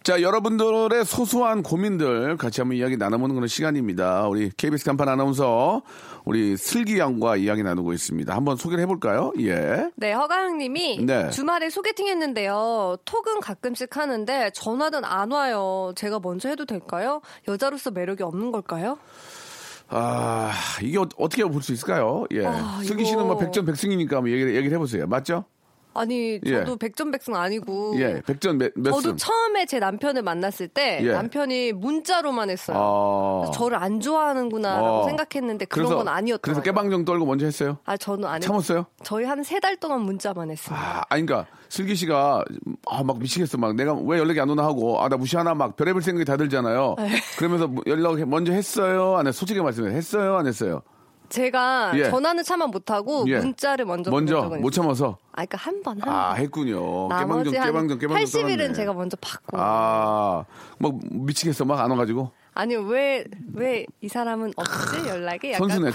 자, 0.07 0.21
여러분들의 0.21 1.03
소소한 1.03 1.61
고민들 1.61 2.37
같이 2.37 2.61
한번 2.61 2.77
이야기 2.77 2.95
나눠보는 2.95 3.35
그런 3.35 3.49
시간입니다. 3.49 4.29
우리 4.29 4.49
KBS 4.55 4.85
간판 4.85 5.09
아나운서, 5.09 5.81
우리 6.23 6.55
슬기 6.55 6.97
양과 6.97 7.35
이야기 7.35 7.61
나누고 7.61 7.91
있습니다. 7.91 8.33
한번 8.33 8.55
소개를 8.55 8.83
해볼까요? 8.83 9.33
예. 9.41 9.89
네, 9.97 10.13
허가영 10.13 10.59
님이 10.59 11.03
네. 11.05 11.29
주말에 11.31 11.69
소개팅 11.69 12.07
했는데요. 12.07 12.95
톡은 13.03 13.41
가끔씩 13.41 13.97
하는데 13.97 14.49
전화는 14.53 15.03
안 15.03 15.33
와요. 15.33 15.91
제가 15.97 16.21
먼저 16.23 16.47
해도 16.47 16.63
될까요? 16.63 17.19
여자로서 17.49 17.91
매력이 17.91 18.23
없는 18.23 18.53
걸까요? 18.53 18.97
아, 19.89 20.53
이게 20.83 20.99
어, 20.99 21.05
떻게 21.05 21.43
볼 21.43 21.61
수 21.61 21.73
있을까요? 21.73 22.23
예. 22.31 22.45
아, 22.45 22.79
슬기 22.81 23.03
씨는 23.03 23.27
뭐 23.27 23.37
백전백승이니까 23.37 24.15
한번 24.15 24.31
얘기를, 24.31 24.55
얘기를 24.55 24.73
해보세요. 24.73 25.05
맞죠? 25.05 25.43
아니, 25.97 26.39
예. 26.45 26.51
저도 26.59 26.77
백전백승 26.77 27.35
아니고. 27.35 27.99
예. 27.99 28.21
백전 28.25 28.57
몇, 28.57 28.71
몇 28.75 28.91
저도 28.91 29.01
승? 29.01 29.17
처음에 29.17 29.65
제 29.65 29.79
남편을 29.79 30.21
만났을 30.21 30.67
때 30.67 30.99
예. 31.03 31.11
남편이 31.11 31.73
문자로만 31.73 32.49
했어요. 32.49 32.77
아. 32.77 33.39
그래서 33.45 33.51
저를 33.59 33.77
안 33.77 33.99
좋아하는구나라고 33.99 34.87
어. 34.87 35.03
생각했는데 35.05 35.65
그런 35.65 35.89
건 35.95 36.07
아니었더라고요. 36.07 36.39
그래서 36.41 36.61
깨방정 36.61 37.05
떨고 37.05 37.25
먼저 37.25 37.45
했어요? 37.45 37.77
아, 37.85 37.97
저는 37.97 38.25
안 38.25 38.35
했어요. 38.35 38.47
참았어요? 38.47 38.85
저희 39.03 39.25
한 39.25 39.39
세 39.43 39.59
달 39.59 39.75
동안 39.77 40.01
문자만 40.01 40.51
했습니다. 40.51 40.99
아, 40.99 41.03
아니, 41.09 41.25
그니까, 41.25 41.45
슬기 41.69 41.95
씨가, 41.95 42.43
아, 42.89 43.03
막 43.03 43.17
미치겠어. 43.19 43.57
막, 43.57 43.75
내가 43.75 43.93
왜 43.93 44.19
연락이 44.19 44.39
안 44.39 44.49
오나 44.49 44.63
하고, 44.63 45.01
아, 45.01 45.09
나 45.09 45.17
무시하나 45.17 45.53
막, 45.53 45.75
별의별 45.75 46.01
생각이 46.01 46.25
다 46.25 46.37
들잖아요. 46.37 46.95
네. 46.97 47.09
그러면서 47.37 47.67
뭐 47.67 47.83
연락 47.87 48.17
먼저 48.27 48.51
했어요? 48.53 49.15
안 49.15 49.27
했어요? 49.27 49.31
솔직히 49.39 49.59
말씀해. 49.61 49.95
했어요? 49.95 50.35
안 50.37 50.47
했어요? 50.47 50.81
제가 51.29 51.91
예. 51.95 52.09
전화는 52.09 52.43
차마 52.43 52.67
못하고 52.67 53.25
예. 53.27 53.37
문자를 53.39 53.85
먼저 53.85 54.11
먼저, 54.11 54.41
못. 54.61 54.71
참아서. 54.71 55.17
아, 55.33 55.45
그러니까 55.45 55.57
한 55.57 55.83
번, 55.83 56.01
한 56.01 56.09
아, 56.09 56.29
번. 56.29 56.37
했군요. 56.37 57.07
나머지 57.09 57.51
깨방정, 57.51 57.61
한 57.61 57.67
깨방정, 57.87 57.99
깨방정. 57.99 58.25
80일은 58.41 58.57
떠났네. 58.57 58.73
제가 58.73 58.93
먼저 58.93 59.17
받고. 59.21 59.57
아, 59.59 60.45
막, 60.79 60.93
미치겠어. 61.11 61.65
막 61.65 61.79
안 61.79 61.91
와가지고. 61.91 62.31
아니 62.55 62.75
왜왜 62.75 63.85
이 64.01 64.07
사람은 64.07 64.51
없지 64.55 65.07
연락이 65.07 65.51
약간 65.51 65.69
선수네. 65.69 65.91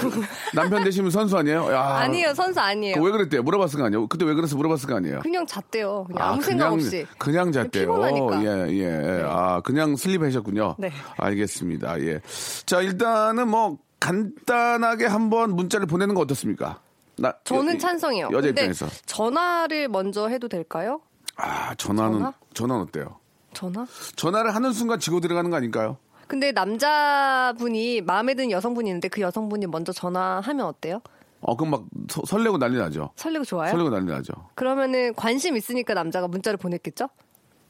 남편 0.54 0.84
되시면 0.84 1.10
선수 1.10 1.36
아니에요? 1.36 1.66
야. 1.72 1.80
아니에요 1.96 2.34
선수 2.34 2.60
아니에요. 2.60 3.00
그왜 3.00 3.10
그랬대요? 3.10 3.42
물어봤을 3.42 3.80
거 3.80 3.86
아니에요? 3.86 4.06
그때 4.06 4.24
왜 4.24 4.32
그래서 4.34 4.56
물어봤을 4.56 4.88
거 4.88 4.94
아니에요? 4.94 5.20
그냥 5.22 5.44
잤대요. 5.44 6.04
그냥 6.06 6.22
아, 6.22 6.30
아무 6.30 6.40
생각 6.40 6.72
없이. 6.72 7.04
그냥 7.18 7.50
잤대요. 7.50 7.86
피곤하니까. 7.92 8.44
예, 8.44 8.78
예. 8.78 9.22
아, 9.26 9.60
그냥 9.62 9.96
슬립하셨군요. 9.96 10.76
네. 10.78 10.92
알겠습니다. 11.16 12.00
예. 12.02 12.20
자, 12.64 12.80
일단은 12.80 13.48
뭐 13.48 13.78
간단하게 14.02 15.06
한번 15.06 15.54
문자를 15.54 15.86
보내는 15.86 16.14
거 16.14 16.20
어떻습니까? 16.22 16.80
나 17.16 17.34
저는 17.44 17.74
여- 17.74 17.78
찬성이요. 17.78 18.28
여자 18.32 18.48
입장에서. 18.48 18.86
전화를 19.06 19.88
먼저 19.88 20.26
해도 20.28 20.48
될까요? 20.48 21.00
아, 21.36 21.74
전화는 21.76 22.18
전화? 22.18 22.32
전화는 22.54 22.82
어때요? 22.84 23.16
전화? 23.54 23.86
전화를 24.16 24.54
하는 24.54 24.72
순간 24.72 24.98
지고 24.98 25.20
들어가는 25.20 25.50
거 25.50 25.56
아닐까요? 25.56 25.98
근데 26.26 26.50
남자분이 26.52 28.00
마음에 28.00 28.34
드는 28.34 28.50
여성분이 28.50 28.88
있는데 28.88 29.08
그 29.08 29.20
여성분이 29.20 29.66
먼저 29.66 29.92
전화하면 29.92 30.66
어때요? 30.66 31.00
어, 31.40 31.56
그럼 31.56 31.70
막 31.70 31.84
서- 32.08 32.22
설레고 32.26 32.58
난리 32.58 32.78
나죠. 32.78 33.10
설레고 33.16 33.44
좋아요? 33.44 33.70
설레고 33.70 33.90
난리 33.90 34.06
나죠. 34.10 34.32
그러면은 34.54 35.12
관심 35.14 35.56
있으니까 35.56 35.94
남자가 35.94 36.28
문자를 36.28 36.56
보냈겠죠? 36.56 37.08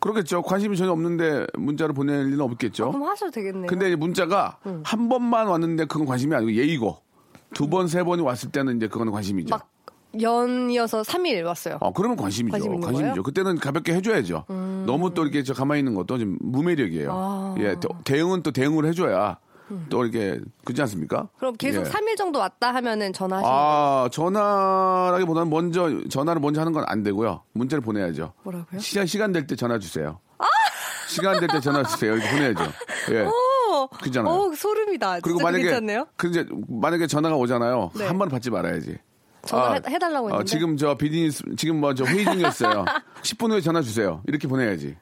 그렇겠죠. 0.03 0.43
관심이 0.43 0.77
전혀 0.77 0.91
없는데 0.93 1.47
문자를 1.55 1.95
보낼 1.95 2.25
리는 2.25 2.41
없겠죠. 2.41 2.91
그럼 2.91 3.09
하셔도 3.09 3.31
되겠네요. 3.31 3.67
근데 3.69 3.95
문자가 3.97 4.59
한 4.83 5.09
번만 5.09 5.47
왔는데 5.47 5.85
그건 5.87 6.07
관심이 6.07 6.35
아니고 6.35 6.53
예의고 6.53 6.97
두 7.55 7.69
번, 7.69 7.87
세 7.87 8.03
번이 8.03 8.21
왔을 8.23 8.51
때는 8.51 8.77
이제 8.77 8.89
그거는 8.89 9.13
관심이죠. 9.13 9.55
막 9.55 9.69
연이어서 10.21 11.03
3일 11.03 11.45
왔어요. 11.45 11.79
어, 11.81 11.93
그러면 11.93 12.17
관심이죠. 12.17 12.53
관심 12.53 12.81
관심이죠. 12.81 13.21
음. 13.21 13.23
그때는 13.23 13.57
가볍게 13.59 13.95
해줘야죠. 13.95 14.45
너무 14.87 15.15
또 15.15 15.23
이렇게 15.23 15.43
저 15.43 15.55
가만히 15.55 15.79
있는 15.81 15.95
것도 15.95 16.19
좀 16.19 16.37
무매력이에요. 16.41 17.11
아. 17.13 17.55
예, 17.59 17.77
대- 17.81 17.89
대응은 18.05 18.43
또 18.43 18.51
대응을 18.51 18.85
해줘야 18.87 19.39
또 19.89 20.05
이렇게 20.05 20.41
그렇지 20.65 20.83
않습니까? 20.83 21.29
그럼 21.39 21.55
계속 21.57 21.81
예. 21.87 21.91
3일 21.91 22.17
정도 22.17 22.39
왔다 22.39 22.75
하면은 22.75 23.13
전화하시는 23.13 23.51
거예요? 23.51 23.67
아, 23.67 24.09
전화라기보다는 24.13 25.51
먼저 25.51 25.89
전화를 26.11 26.41
먼저 26.41 26.61
하는 26.61 26.73
건 26.73 26.85
안 26.87 27.03
되고요. 27.03 27.43
문자를 27.53 27.81
보내야죠. 27.83 28.33
뭐라고요? 28.43 28.81
시간 28.81 29.07
시간 29.07 29.33
될 29.33 29.47
때 29.47 29.57
전화 29.57 29.79
주세요. 29.79 30.19
시간 31.09 31.39
될 31.41 31.49
때 31.49 31.61
전화 31.61 31.83
주세요. 31.85 32.15
이렇게 32.15 32.31
보내야죠. 32.31 32.65
예. 33.13 33.21
어, 33.21 33.87
그잖아요. 34.03 34.33
어, 34.35 34.53
소름이다. 34.55 35.21
그리고 35.21 35.41
만약에 35.41 35.65
괜찮네요. 35.65 36.07
그 36.17 36.29
이제 36.29 36.47
만약에 36.69 37.07
전화가 37.07 37.37
오잖아요. 37.37 37.91
네. 37.95 38.07
한번 38.07 38.29
받지 38.29 38.51
말아야지. 38.51 38.99
전화 39.45 39.75
해- 39.75 39.81
해달라고 39.89 40.29
했는데. 40.31 40.45
지금 40.45 40.77
저 40.77 40.95
비디니 40.97 41.31
지금 41.57 41.81
뭐 41.81 41.95
저 41.95 42.05
회의 42.05 42.25
중이었어요. 42.25 42.85
10분 43.23 43.51
후에 43.51 43.61
전화 43.61 43.81
주세요. 43.83 44.23
이렇게 44.27 44.47
보내야지. 44.49 44.97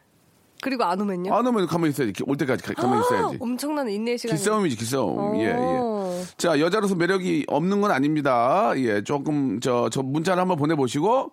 그리고 0.62 0.84
안 0.84 1.00
오면요? 1.00 1.34
안 1.34 1.46
오면 1.46 1.66
가만히 1.66 1.90
있어야지. 1.90 2.22
올 2.26 2.36
때까지 2.36 2.62
가, 2.62 2.86
만히 2.86 3.00
있어야지. 3.00 3.38
엄청난 3.40 3.88
인내 3.88 4.16
시간. 4.16 4.36
기싸움이지 4.36 4.76
기싸움. 4.76 5.40
예, 5.40 5.52
어. 5.56 6.18
예. 6.20 6.24
자, 6.36 6.60
여자로서 6.60 6.94
매력이 6.94 7.46
없는 7.48 7.80
건 7.80 7.90
아닙니다. 7.90 8.72
예, 8.76 9.02
조금 9.02 9.60
저, 9.60 9.88
저 9.90 10.02
문자를 10.02 10.40
한번 10.40 10.56
보내보시고 10.58 11.32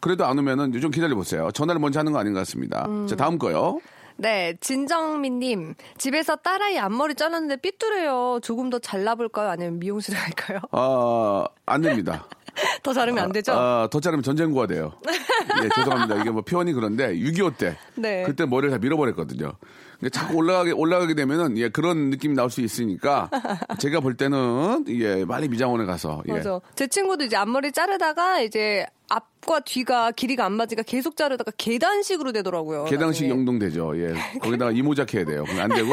그래도 0.00 0.24
안 0.26 0.38
오면은 0.38 0.78
좀 0.80 0.90
기다려보세요. 0.90 1.50
전화를 1.52 1.80
먼저 1.80 2.00
하는 2.00 2.12
거 2.12 2.18
아닌 2.18 2.32
것 2.32 2.40
같습니다. 2.40 2.86
음. 2.88 3.06
자, 3.06 3.16
다음 3.16 3.38
거요. 3.38 3.80
네, 4.18 4.56
진정민님. 4.60 5.74
집에서 5.98 6.36
딸아이 6.36 6.78
앞머리 6.78 7.14
잘랐는데 7.14 7.56
삐뚤어요. 7.56 8.40
조금 8.42 8.70
더 8.70 8.78
잘라볼까요? 8.78 9.50
아니면 9.50 9.78
미용실에 9.78 10.16
갈까요? 10.16 10.60
어, 10.72 11.44
안 11.66 11.82
됩니다. 11.82 12.26
더 12.82 12.92
자르면 12.92 13.24
안 13.24 13.32
되죠? 13.32 13.52
아, 13.52 13.88
더 13.90 14.00
자르면 14.00 14.22
전쟁고가 14.22 14.66
돼요. 14.66 14.92
예, 15.62 15.68
죄송합니다. 15.74 16.20
이게 16.20 16.30
뭐 16.30 16.42
표현이 16.42 16.72
그런데 16.72 17.14
6.25 17.14 17.56
때. 17.56 17.76
네. 17.94 18.24
그때 18.24 18.46
머리를 18.46 18.70
다 18.70 18.78
밀어버렸거든요. 18.78 19.52
근데 19.98 20.10
자꾸 20.10 20.36
올라가게, 20.36 20.72
올라가게 20.72 21.14
되면은, 21.14 21.56
예, 21.56 21.70
그런 21.70 22.10
느낌이 22.10 22.34
나올 22.34 22.50
수 22.50 22.60
있으니까, 22.60 23.30
제가 23.78 24.00
볼 24.00 24.14
때는, 24.14 24.84
예, 24.88 25.24
빨리 25.24 25.48
미장원에 25.48 25.86
가서, 25.86 26.22
예. 26.28 26.32
맞아. 26.32 26.60
제 26.74 26.86
친구도 26.86 27.24
이제 27.24 27.36
앞머리 27.36 27.72
자르다가 27.72 28.40
이제 28.40 28.84
앞과 29.08 29.60
뒤가 29.60 30.10
길이가 30.10 30.44
안 30.44 30.52
맞으니까 30.52 30.82
계속 30.82 31.16
자르다가 31.16 31.50
계단식으로 31.56 32.32
되더라고요. 32.32 32.84
계단식 32.84 33.24
나중에. 33.26 33.30
영동되죠. 33.30 33.92
예. 33.98 34.14
거기다가 34.40 34.70
이모작 34.72 35.14
해야 35.14 35.24
돼요. 35.24 35.44
그럼 35.44 35.60
안 35.60 35.68
되고, 35.70 35.88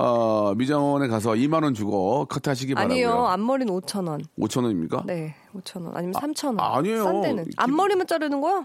어, 0.00 0.54
미장원에 0.56 1.08
가서 1.08 1.30
2만 1.32 1.64
원 1.64 1.74
주고 1.74 2.24
커트 2.26 2.48
하시기 2.48 2.74
아니요. 2.76 3.08
바라고요 3.08 3.26
앞머리는 3.28 3.72
5천 3.80 4.08
원. 4.08 4.20
5천 4.38 4.62
원입니까? 4.64 5.02
네, 5.06 5.34
5천 5.56 5.84
원. 5.84 5.96
아니면 5.96 6.12
3천 6.14 6.58
원. 6.58 6.60
아니에요. 6.60 7.02
싼 7.04 7.20
데는. 7.22 7.44
기- 7.44 7.50
앞머리만 7.56 8.06
자르는 8.06 8.40
거야? 8.40 8.64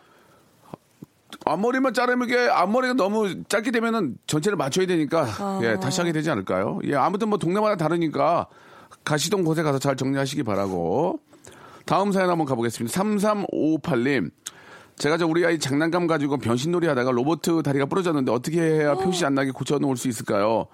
앞머리만 1.45 1.93
자르면 1.93 2.27
이게 2.29 2.37
앞머리가 2.47 2.93
너무 2.93 3.43
짧게 3.45 3.71
되면은 3.71 4.17
전체를 4.27 4.55
맞춰야 4.55 4.85
되니까 4.85 5.23
아. 5.39 5.59
예 5.63 5.79
다시 5.79 5.99
하게 5.99 6.11
되지 6.13 6.29
않을까요? 6.29 6.79
예 6.85 6.95
아무튼 6.95 7.29
뭐 7.29 7.37
동네마다 7.39 7.75
다르니까 7.75 8.47
가시던 9.03 9.43
곳에 9.43 9.63
가서 9.63 9.79
잘 9.79 9.95
정리하시기 9.95 10.43
바라고 10.43 11.19
다음 11.85 12.11
사연 12.11 12.29
한번 12.29 12.45
가보겠습니다. 12.45 12.97
3358님 13.01 14.29
제가 14.97 15.17
저 15.17 15.25
우리 15.25 15.45
아이 15.45 15.59
장난감 15.59 16.07
가지고 16.07 16.37
변신놀이 16.37 16.87
하다가 16.87 17.11
로봇 17.11 17.41
다리가 17.63 17.85
부러졌는데 17.87 18.31
어떻게 18.31 18.61
해야 18.61 18.93
표시 18.95 19.25
안 19.25 19.35
나게 19.35 19.51
고쳐놓을 19.51 19.97
수 19.97 20.07
있을까요? 20.07 20.67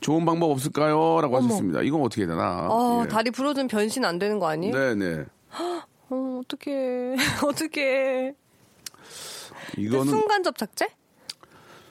좋은 0.00 0.24
방법 0.24 0.50
없을까요? 0.50 1.20
라고 1.20 1.36
하셨습니다. 1.36 1.82
이건 1.82 2.02
어떻게 2.02 2.22
해야 2.22 2.30
되나? 2.30 2.68
어, 2.70 3.02
예. 3.04 3.08
다리 3.08 3.30
부러지면 3.30 3.68
변신 3.68 4.04
안 4.04 4.18
되는 4.18 4.38
거 4.38 4.48
아니에요? 4.48 4.72
네네. 4.72 5.24
어, 6.10 6.40
어떡해. 6.42 7.16
어떡해. 7.44 8.34
이거는 9.76 10.06
순간 10.06 10.42
접착제? 10.42 10.88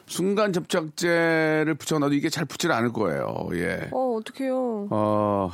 순간 0.06 0.54
접착제를 0.54 1.76
붙여놔도 1.76 2.14
이게 2.14 2.30
잘 2.30 2.46
붙질 2.46 2.72
않을 2.72 2.94
거예요. 2.94 3.50
예. 3.54 3.90
어, 3.92 4.18
어떡해요. 4.20 4.88
어, 4.90 5.50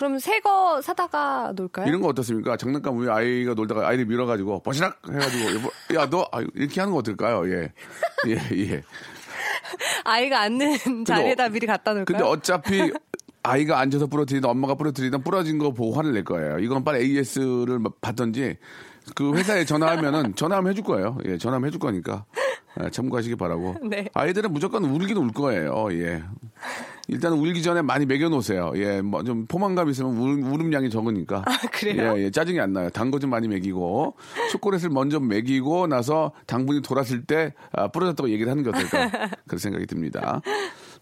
그럼 0.00 0.18
새 0.18 0.40
거 0.40 0.80
사다가 0.80 1.52
놀까요? 1.54 1.86
이런 1.86 2.00
거 2.00 2.08
어떻습니까? 2.08 2.56
장난감 2.56 2.96
우리 2.96 3.10
아이가 3.10 3.52
놀다가 3.52 3.86
아이를 3.86 4.06
밀어가지고 4.06 4.62
버시락 4.62 4.98
해가지고 5.06 5.54
여보, 5.54 5.70
야너 5.94 6.26
이렇게 6.54 6.80
하는 6.80 6.92
거 6.94 7.00
어떨까요? 7.00 7.46
예, 7.52 7.70
예, 8.28 8.38
예. 8.56 8.82
아이가 10.04 10.40
앉는 10.40 11.04
자리에다 11.04 11.50
미리 11.50 11.66
갖다 11.66 11.92
놓을까요? 11.92 12.06
근데 12.16 12.24
어차피 12.24 12.90
아이가 13.42 13.78
앉아서 13.80 14.06
부러뜨리든 14.06 14.48
엄마가 14.48 14.74
부러뜨리든 14.76 15.22
부러진 15.22 15.58
거 15.58 15.72
보고 15.74 15.92
화를 15.94 16.14
낼 16.14 16.24
거예요. 16.24 16.58
이건 16.60 16.82
빨리 16.82 17.04
AS를 17.04 17.80
받던지 18.00 18.56
그 19.14 19.34
회사에 19.34 19.66
전화하면은 19.66 20.34
전화하면 20.34 20.70
해줄 20.70 20.82
거예요. 20.82 21.18
예, 21.26 21.36
전화하면 21.36 21.66
해줄 21.68 21.78
거니까 21.78 22.24
예, 22.82 22.88
참고하시기 22.88 23.36
바라고. 23.36 23.76
네. 23.84 24.08
아이들은 24.14 24.50
무조건 24.50 24.84
울긴 24.84 25.18
울 25.18 25.30
거예요. 25.32 25.88
예. 25.92 26.22
일단 27.08 27.32
울기 27.32 27.62
전에 27.62 27.82
많이 27.82 28.06
먹여놓으세요. 28.06 28.72
예, 28.76 29.00
뭐 29.02 29.22
좀 29.22 29.46
포만감 29.46 29.88
있으면 29.90 30.16
울, 30.16 30.42
울음량이 30.42 30.90
적으니까. 30.90 31.44
아, 31.46 31.58
그래요? 31.72 32.14
예, 32.18 32.24
예, 32.24 32.30
짜증이 32.30 32.58
안 32.60 32.72
나요. 32.72 32.88
단 32.90 33.10
거 33.10 33.18
좀 33.18 33.30
많이 33.30 33.48
먹이고 33.48 34.14
초콜릿을 34.52 34.90
먼저 34.90 35.18
먹이고 35.20 35.86
나서 35.88 36.32
당분이 36.46 36.82
돌았을 36.82 37.24
때 37.24 37.54
아, 37.72 37.88
부러졌다고 37.88 38.30
얘기를 38.30 38.50
하는 38.50 38.62
게 38.62 38.70
어떨까 38.70 39.10
그런 39.46 39.58
생각이 39.58 39.86
듭니다. 39.86 40.40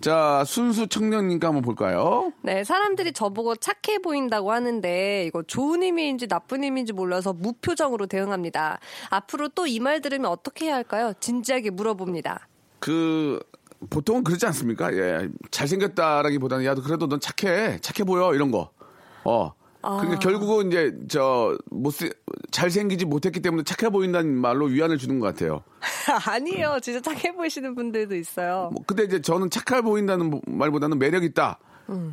자, 0.00 0.44
순수 0.46 0.86
청년님과 0.86 1.48
한번 1.48 1.62
볼까요? 1.62 2.32
네, 2.42 2.62
사람들이 2.64 3.12
저보고 3.12 3.56
착해 3.56 3.98
보인다고 3.98 4.52
하는데 4.52 5.24
이거 5.26 5.42
좋은 5.42 5.82
의미인지 5.82 6.28
나쁜 6.28 6.62
의미인지 6.62 6.92
몰라서 6.92 7.32
무표정으로 7.32 8.06
대응합니다. 8.06 8.78
앞으로 9.10 9.48
또 9.48 9.66
이 9.66 9.80
말 9.80 10.00
들으면 10.00 10.30
어떻게 10.30 10.66
해야 10.66 10.74
할까요? 10.76 11.12
진지하게 11.20 11.70
물어봅니다. 11.70 12.46
그 12.80 13.40
보통은 13.90 14.24
그렇지 14.24 14.46
않습니까? 14.46 14.92
예, 14.94 15.28
잘생겼다라기보다는 15.50 16.64
야, 16.64 16.74
너 16.74 16.82
그래도 16.82 17.08
넌 17.08 17.20
착해, 17.20 17.78
착해 17.80 18.04
보여 18.04 18.34
이런 18.34 18.50
거. 18.50 18.70
어. 19.24 19.52
그러니까 19.80 20.18
결국은 20.18 20.68
이제 20.68 20.92
저 21.08 21.56
못세 21.70 22.10
잘생기지 22.50 23.04
못했기 23.04 23.40
때문에 23.40 23.62
착해 23.62 23.90
보인다는 23.90 24.34
말로 24.34 24.66
위안을 24.66 24.98
주는 24.98 25.20
것 25.20 25.26
같아요. 25.26 25.62
아니에요. 26.26 26.78
진짜 26.82 27.00
착해 27.00 27.32
보이시는 27.34 27.74
분들도 27.74 28.16
있어요. 28.16 28.70
뭐 28.72 28.82
근데 28.86 29.04
이제 29.04 29.20
저는 29.20 29.50
착해 29.50 29.82
보인다는 29.82 30.40
말보다는 30.46 30.98
매력 30.98 31.22
있다. 31.22 31.58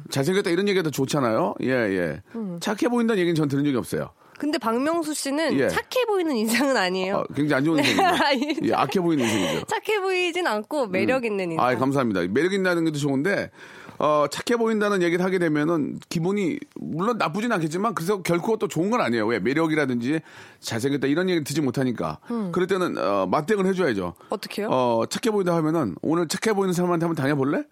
잘생겼다 0.09 0.51
이런 0.51 0.67
얘기가 0.67 0.83
더 0.83 0.89
좋잖아요. 0.89 1.55
예, 1.63 1.69
예. 1.69 2.21
착해 2.61 2.87
보인다는 2.89 3.19
얘기는 3.19 3.35
전 3.35 3.47
들은 3.47 3.65
적이 3.65 3.77
없어요. 3.77 4.11
근데 4.37 4.57
박명수 4.57 5.13
씨는 5.13 5.57
예. 5.59 5.69
착해 5.69 6.05
보이는 6.07 6.35
인상은 6.35 6.75
아니에요. 6.77 7.17
어, 7.17 7.23
굉장히 7.33 7.53
안 7.59 7.63
좋은. 7.65 7.79
아니, 8.23 8.57
예, 8.63 8.73
악해 8.73 8.99
보이는 8.99 9.23
인생이죠. 9.23 9.65
착해 9.65 10.01
보이진 10.01 10.45
않고 10.47 10.87
매력 10.87 11.25
있는 11.25 11.51
인상. 11.51 11.65
아, 11.65 11.75
감사합니다. 11.75 12.21
매력 12.29 12.53
있다는 12.53 12.85
것도 12.85 12.97
좋은데 12.97 13.51
어, 13.97 14.25
착해 14.29 14.57
보인다는 14.57 15.01
얘기를 15.01 15.23
하게 15.23 15.39
되면은 15.39 15.99
기분이 16.09 16.59
물론 16.75 17.17
나쁘진 17.17 17.51
않겠지만 17.51 17.95
그래서 17.95 18.21
결코 18.21 18.57
또 18.57 18.67
좋은 18.67 18.89
건 18.89 19.01
아니에요. 19.01 19.25
왜 19.25 19.39
매력이라든지 19.39 20.19
잘생겼다 20.59 21.07
이런 21.07 21.29
얘기를 21.29 21.43
듣지 21.43 21.61
못하니까 21.61 22.19
그럴 22.51 22.67
때는 22.67 22.97
어, 22.97 23.25
맞대응을 23.27 23.65
해줘야죠. 23.67 24.15
어떻게요? 24.29 24.67
어, 24.69 25.05
착해 25.09 25.31
보인다 25.31 25.55
하면은 25.55 25.95
오늘 26.01 26.27
착해 26.27 26.53
보이는 26.53 26.73
사람한테 26.73 27.05
한번 27.05 27.15
다녀볼래? 27.21 27.63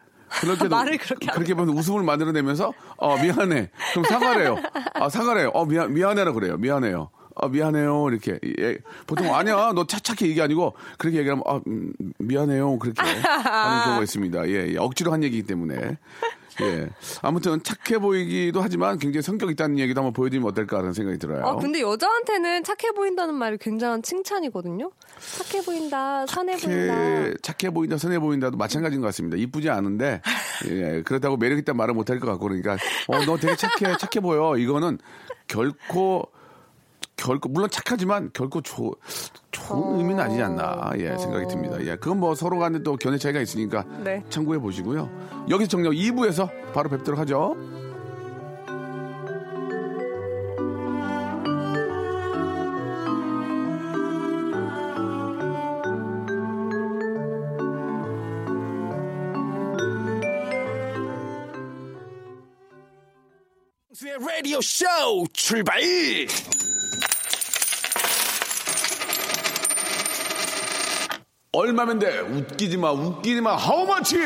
그렇게 0.41 0.67
말을 0.67 0.97
그렇게 0.97 1.27
그렇게 1.31 1.53
보면 1.53 1.75
웃음을 1.77 2.03
만들어내면서 2.03 2.73
어 2.97 3.17
미안해. 3.17 3.69
그럼 3.91 4.05
사과래요. 4.05 4.57
아 4.93 5.09
사과래요. 5.09 5.49
어 5.53 5.65
미안 5.65 5.93
미안해라 5.93 6.31
그래요. 6.33 6.57
미안해요. 6.57 7.09
아 7.35 7.47
미안해요. 7.47 8.09
이렇게. 8.09 8.39
예, 8.59 8.77
보통 9.07 9.33
아니야. 9.33 9.71
너 9.73 9.85
차차게 9.85 10.27
얘기 10.27 10.41
아니고 10.41 10.73
그렇게 10.97 11.17
얘기하면 11.19 11.43
아 11.47 11.59
음, 11.67 11.93
미안해요. 12.19 12.77
그렇게 12.79 13.01
하는 13.01 13.83
경우가 13.85 14.03
있습니다. 14.03 14.47
예, 14.49 14.73
예. 14.73 14.77
억지로 14.77 15.11
한 15.11 15.23
얘기이기 15.23 15.47
때문에 15.47 15.97
예 16.61 16.89
아무튼 17.21 17.61
착해 17.63 17.99
보이기도 17.99 18.61
하지만 18.61 18.99
굉장히 18.99 19.23
성격 19.23 19.49
있다는 19.49 19.79
얘기도 19.79 20.01
한번 20.01 20.13
보여드리면 20.13 20.49
어떨까라는 20.49 20.93
생각이 20.93 21.17
들어요 21.17 21.45
아, 21.45 21.55
근데 21.55 21.81
여자한테는 21.81 22.63
착해 22.63 22.91
보인다는 22.95 23.35
말이 23.35 23.57
굉장한 23.57 24.03
칭찬이거든요. 24.03 24.91
착해 25.19 25.63
보인다, 25.63 26.25
선해 26.27 26.55
보인다. 26.57 26.95
착해, 26.95 27.33
착해 27.41 27.73
보인다, 27.73 27.97
선해 27.97 28.19
보인다도 28.19 28.57
마찬가지인 28.57 29.01
것 29.01 29.07
같습니다. 29.07 29.37
이쁘지 29.37 29.69
않은데, 29.69 30.21
예, 30.69 31.01
그렇다고 31.03 31.37
매력 31.37 31.57
있다 31.57 31.73
말을 31.73 31.93
못할 31.93 32.19
것 32.19 32.27
같고, 32.27 32.47
그러니까, 32.47 32.73
어, 33.07 33.25
너 33.25 33.37
되게 33.37 33.55
착해, 33.55 33.97
착해 33.97 34.21
보여. 34.21 34.57
이거는 34.57 34.99
결코, 35.47 36.29
결코, 37.15 37.49
물론 37.49 37.69
착하지만 37.69 38.31
결코 38.33 38.61
조, 38.61 38.95
좋은 39.51 39.97
의미는 39.97 40.23
아니지 40.23 40.41
않나, 40.41 40.91
예, 40.97 41.17
생각이 41.17 41.47
듭니다. 41.47 41.77
예, 41.81 41.95
그건 41.95 42.19
뭐 42.19 42.35
서로 42.35 42.59
간에 42.59 42.79
또 42.83 42.95
견해 42.97 43.17
차이가 43.17 43.39
있으니까 43.39 43.85
네. 44.03 44.23
참고해 44.29 44.59
보시고요. 44.59 45.09
여기서 45.49 45.69
정리하고 45.69 45.95
2부에서 45.95 46.49
바로 46.73 46.89
뵙도록 46.89 47.19
하죠. 47.21 47.55
수의 63.93 64.17
라디오 64.19 64.59
쇼 64.59 64.85
출발! 65.33 65.79
얼마면 71.63 71.97
돼? 71.97 72.19
웃기지 72.19 72.75
마, 72.75 72.91
웃기지 72.91 73.39
마. 73.39 73.55
How 73.55 73.83
much? 73.83 74.17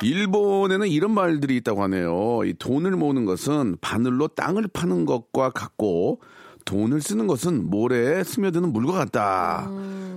일본에는 0.00 0.88
이런 0.88 1.10
말들이 1.10 1.56
있다고 1.56 1.82
하네요. 1.82 2.40
이 2.46 2.54
돈을 2.54 2.92
모으는 2.92 3.26
것은 3.26 3.76
바늘로 3.82 4.28
땅을 4.28 4.68
파는 4.68 5.04
것과 5.04 5.50
같고 5.50 6.22
돈을 6.64 7.02
쓰는 7.02 7.26
것은 7.26 7.68
모래에 7.68 8.24
스며드는 8.24 8.72
물과 8.72 8.92
같다. 8.92 9.70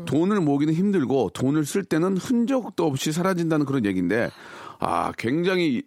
돈을 0.05 0.39
모으기는 0.39 0.73
힘들고 0.73 1.31
돈을 1.33 1.65
쓸 1.65 1.83
때는 1.83 2.15
흔적도 2.15 2.85
없이 2.85 3.11
사라진다는 3.11 3.65
그런 3.65 3.83
얘기인데 3.83 4.29
아 4.81 5.11
굉장히 5.15 5.83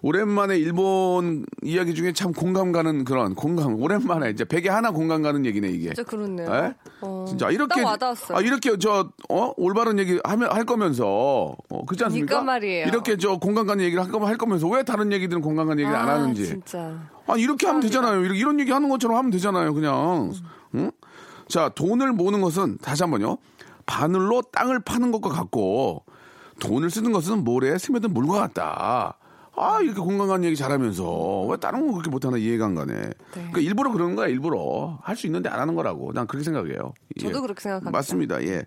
오랜만에 0.00 0.56
일본 0.58 1.44
이야기 1.62 1.94
중에 1.94 2.12
참 2.12 2.32
공감 2.32 2.72
가는 2.72 3.04
그런 3.04 3.34
공감 3.34 3.80
오랜만에 3.80 4.30
이제 4.30 4.44
베개 4.44 4.70
하나 4.70 4.90
공감 4.90 5.20
가는 5.20 5.44
얘기네 5.44 5.68
이게. 5.68 5.88
진짜 5.88 6.02
그렇네요. 6.02 6.50
예? 6.50 6.74
어, 7.02 7.26
진짜 7.28 7.50
이렇게. 7.50 7.82
아 7.84 8.40
이렇게 8.40 8.78
저 8.78 9.10
어? 9.28 9.52
올바른 9.58 9.98
얘기 9.98 10.18
하면 10.24 10.50
할 10.50 10.64
거면서 10.64 11.54
어, 11.68 11.84
그렇지 11.84 12.04
않습니까? 12.04 12.26
그러니까 12.26 12.42
말이에요. 12.52 12.86
이렇게 12.86 13.18
저 13.18 13.36
공감 13.36 13.66
가는 13.66 13.84
얘기를 13.84 14.02
할 14.02 14.10
거면 14.10 14.26
할 14.28 14.38
거면서 14.38 14.66
왜 14.68 14.82
다른 14.82 15.12
얘기들은 15.12 15.42
공감 15.42 15.68
가는 15.68 15.78
얘기를 15.80 15.94
안 15.96 16.08
아, 16.08 16.14
하는지. 16.14 16.46
진짜. 16.46 16.98
아 17.26 17.36
이렇게 17.36 17.66
하면 17.66 17.82
되잖아요. 17.82 18.24
이런, 18.24 18.36
이런 18.36 18.60
얘기 18.60 18.72
하는 18.72 18.88
것처럼 18.88 19.18
하면 19.18 19.30
되잖아요. 19.30 19.74
그냥. 19.74 20.32
응? 20.74 20.90
자 21.48 21.68
돈을 21.68 22.12
모으는 22.12 22.40
것은 22.40 22.78
다시 22.78 23.02
한번요. 23.02 23.36
바늘로 23.84 24.40
땅을 24.40 24.80
파는 24.80 25.12
것과 25.12 25.28
같고 25.28 26.04
돈을 26.62 26.90
쓰는 26.90 27.12
것은 27.12 27.44
모래에 27.44 27.76
스며든 27.78 28.12
물과 28.14 28.38
같다. 28.40 29.18
아 29.54 29.80
이렇게 29.82 30.00
공감간 30.00 30.44
얘기 30.44 30.56
잘하면서 30.56 31.42
왜 31.46 31.56
다른 31.58 31.86
거 31.86 31.92
그렇게 31.92 32.08
못하나 32.08 32.38
이해가 32.38 32.64
안 32.66 32.74
가네. 32.74 33.10
그러니까 33.32 33.60
일부러 33.60 33.90
그러는 33.92 34.14
거야 34.16 34.26
일부러 34.28 34.98
할 35.02 35.14
수 35.16 35.26
있는데 35.26 35.50
안 35.50 35.60
하는 35.60 35.74
거라고 35.74 36.12
난 36.14 36.26
그렇게 36.26 36.42
생각해요. 36.44 36.94
저도 37.20 37.42
그렇게 37.42 37.60
생각합니다. 37.60 37.90
맞습니다. 37.90 38.42
예. 38.44 38.64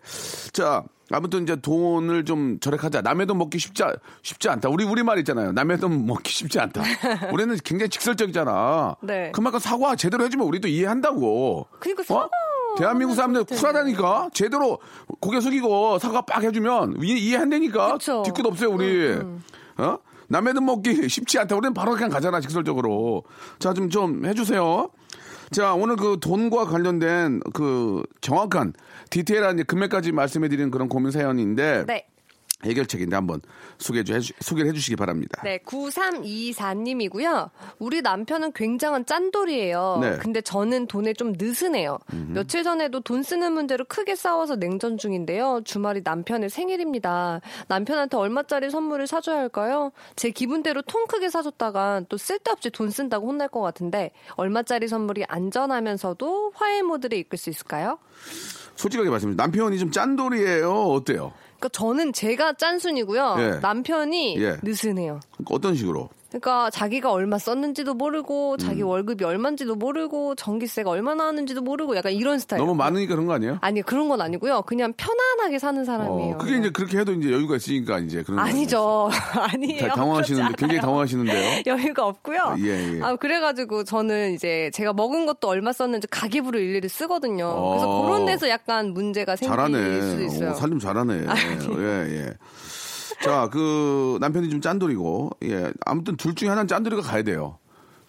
자 0.54 0.84
아무튼 1.12 1.44
이제 1.44 1.56
돈을 1.56 2.26
좀 2.26 2.60
절약하자. 2.60 3.02
남의 3.02 3.26
돈 3.26 3.38
먹기 3.40 3.58
쉽지 3.58 3.84
않- 3.84 3.96
쉽지 4.22 4.48
않다. 4.50 4.70
우리 4.70 4.84
우리 4.84 5.02
말 5.02 5.18
있잖아요. 5.20 5.52
남의 5.54 5.80
돈 5.80 6.06
먹기 6.06 6.32
쉽지 6.32 6.60
않다. 6.60 6.82
우리는 7.34 7.56
굉장히 7.64 7.90
직설적이잖아. 7.90 8.98
네. 9.02 9.32
그만큼 9.32 9.60
사과 9.60 9.96
제대로 9.96 10.24
해주면 10.26 10.46
우리도 10.48 10.68
이해한다고. 10.68 11.66
그러니까 11.80 12.02
어? 12.02 12.06
사과 12.06 12.30
대한민국 12.78 13.16
사람들 13.16 13.42
하면 13.42 13.46
쿨하다니까? 13.46 14.30
제대로 14.34 14.80
고개 15.20 15.40
숙이고 15.40 16.00
사과 16.00 16.22
빡 16.22 16.44
해주면 16.44 16.98
이해. 17.02 17.18
음, 18.22 18.24
뒤끝 18.24 18.46
없어요 18.46 18.70
우리. 18.72 19.14
어? 19.78 19.98
남의 20.28 20.54
돈 20.54 20.66
먹기 20.66 21.08
쉽지 21.10 21.40
않다. 21.40 21.56
우리는 21.56 21.74
바로 21.74 21.94
그냥 21.94 22.10
가잖아 22.10 22.40
직설적으로. 22.42 23.24
자좀좀 23.60 24.26
해주세요. 24.26 24.90
자 25.52 25.74
오늘 25.74 25.96
그 25.96 26.18
돈과 26.20 26.66
관련된 26.66 27.40
그 27.54 28.04
정확한 28.22 28.74
디테일한 29.12 29.64
금액까지 29.66 30.12
말씀해드리는 30.12 30.72
그런 30.72 30.90
고민 30.90 31.12
사연인데 31.12 31.86
네. 31.86 32.08
해결책인데 32.64 33.16
한번 33.16 33.42
소개 33.78 34.04
좀 34.04 34.16
해주, 34.16 34.34
소개를 34.40 34.70
해주시기 34.72 34.96
바랍니다 34.96 35.42
네, 35.44 35.60
9324님이고요. 35.60 37.50
우리 37.80 38.02
남편은 38.02 38.54
굉장한 38.54 39.06
짠돌이에요. 39.06 40.00
네. 40.02 40.18
근데 40.18 40.42
저는 40.42 40.88
돈에 40.88 41.14
좀 41.14 41.34
느슨해요. 41.38 42.00
며칠 42.30 42.64
전에도 42.64 43.02
돈 43.02 43.24
쓰는 43.24 43.54
문제로 43.54 43.84
크게 43.86 44.16
싸워서 44.16 44.56
냉전 44.56 44.98
중인데요. 44.98 45.62
주말이 45.66 46.02
남편의 46.04 46.50
생일입니다. 46.50 47.42
남편한테 47.68 48.18
얼마짜리 48.18 48.70
선물을 48.70 49.08
사줘야 49.08 49.38
할까요? 49.38 49.92
제 50.16 50.30
기분대로 50.32 50.82
통 50.82 51.06
크게 51.08 51.30
사줬다가 51.30 52.04
또 52.10 52.18
쓸데없이 52.18 52.70
돈 52.70 52.90
쓴다고 52.90 53.28
혼날 53.28 53.50
것 53.50 53.62
같은데 53.62 54.12
얼마짜리 54.36 54.88
선물이 54.88 55.26
안전하면서도 55.28 56.54
화해 56.56 56.82
모드를 56.82 57.18
이끌 57.18 57.38
수 57.38 57.50
있을까요? 57.50 58.00
솔직하게 58.76 59.10
말씀드리면 59.10 59.38
남편이 59.38 59.78
좀 59.80 59.92
짠돌이에요 59.92 60.72
어때요 60.72 61.34
저는 61.70 62.14
제가 62.14 62.54
짠순이고요. 62.54 63.36
예. 63.40 63.60
남편이 63.62 64.42
예. 64.42 64.58
느슨해요. 64.62 65.20
어떤 65.50 65.76
식으로 65.76 66.10
그러니까 66.36 66.70
자기가 66.70 67.14
얼마 67.14 67.38
썼는지도 67.38 67.94
모르고 67.94 68.58
자기 68.58 68.82
음. 68.82 68.88
월급이 68.88 69.24
얼마인지도 69.24 69.76
모르고 69.76 70.36
전기세가 70.36 70.90
얼마 70.90 71.16
나왔는지도 71.16 71.62
모르고 71.62 71.96
약간 71.96 72.12
이런 72.12 72.40
스타일. 72.40 72.60
너무 72.60 72.76
많으니까 72.76 73.16
그런 73.16 73.26
거 73.26 73.34
아니에요? 73.34 73.58
아니 73.62 73.82
그런 73.82 74.10
건 74.10 74.20
아니고요. 74.20 74.64
그냥 74.64 74.94
편안하게 74.98 75.60
사는 75.60 75.86
사람이에요. 75.86 76.36
어, 76.36 76.38
그게 76.38 76.58
이제 76.58 76.70
그렇게 76.72 76.98
해도 76.98 77.14
이제 77.14 77.32
여유가 77.32 77.56
있으니까 77.56 78.00
이제 78.00 78.22
그런 78.24 78.36
거 78.38 78.42
아니죠. 78.44 79.10
아니에요. 79.54 79.88
다 79.88 79.96
당황하시는데 79.96 80.56
굉장히. 80.58 80.82
당황하시는데요. 80.82 81.62
여유가 81.68 82.06
없고요. 82.06 82.56
예, 82.60 82.98
예. 82.98 83.02
아 83.02 83.16
그래가지고 83.16 83.86
저는 83.86 84.34
이제 84.34 84.70
제가 84.74 84.92
먹은 84.92 85.26
것도 85.26 85.48
얼마 85.48 85.72
썼는지 85.72 86.08
가계부를 86.08 86.60
일일이 86.60 86.90
쓰거든요. 86.90 87.46
그래서 87.70 87.90
어. 87.90 88.06
그런 88.06 88.26
데서 88.26 88.50
약간 88.50 88.94
문제가 88.94 89.38
생길 89.38 89.56
잘하네. 89.56 90.02
수도 90.02 90.24
있어요. 90.24 90.52
오, 90.52 90.54
살림 90.56 90.80
잘하네. 90.80 91.14
예, 91.80 92.26
예. 92.26 92.34
자, 93.24 93.50
그 93.52 94.18
남편이 94.22 94.50
좀 94.50 94.62
짠돌이고, 94.62 95.32
예. 95.44 95.72
아무튼 95.86 96.16
둘 96.16 96.36
중에 96.36 96.50
하나는 96.50 96.68
짠돌이가 96.68 97.02
가야 97.02 97.24
돼요. 97.24 97.58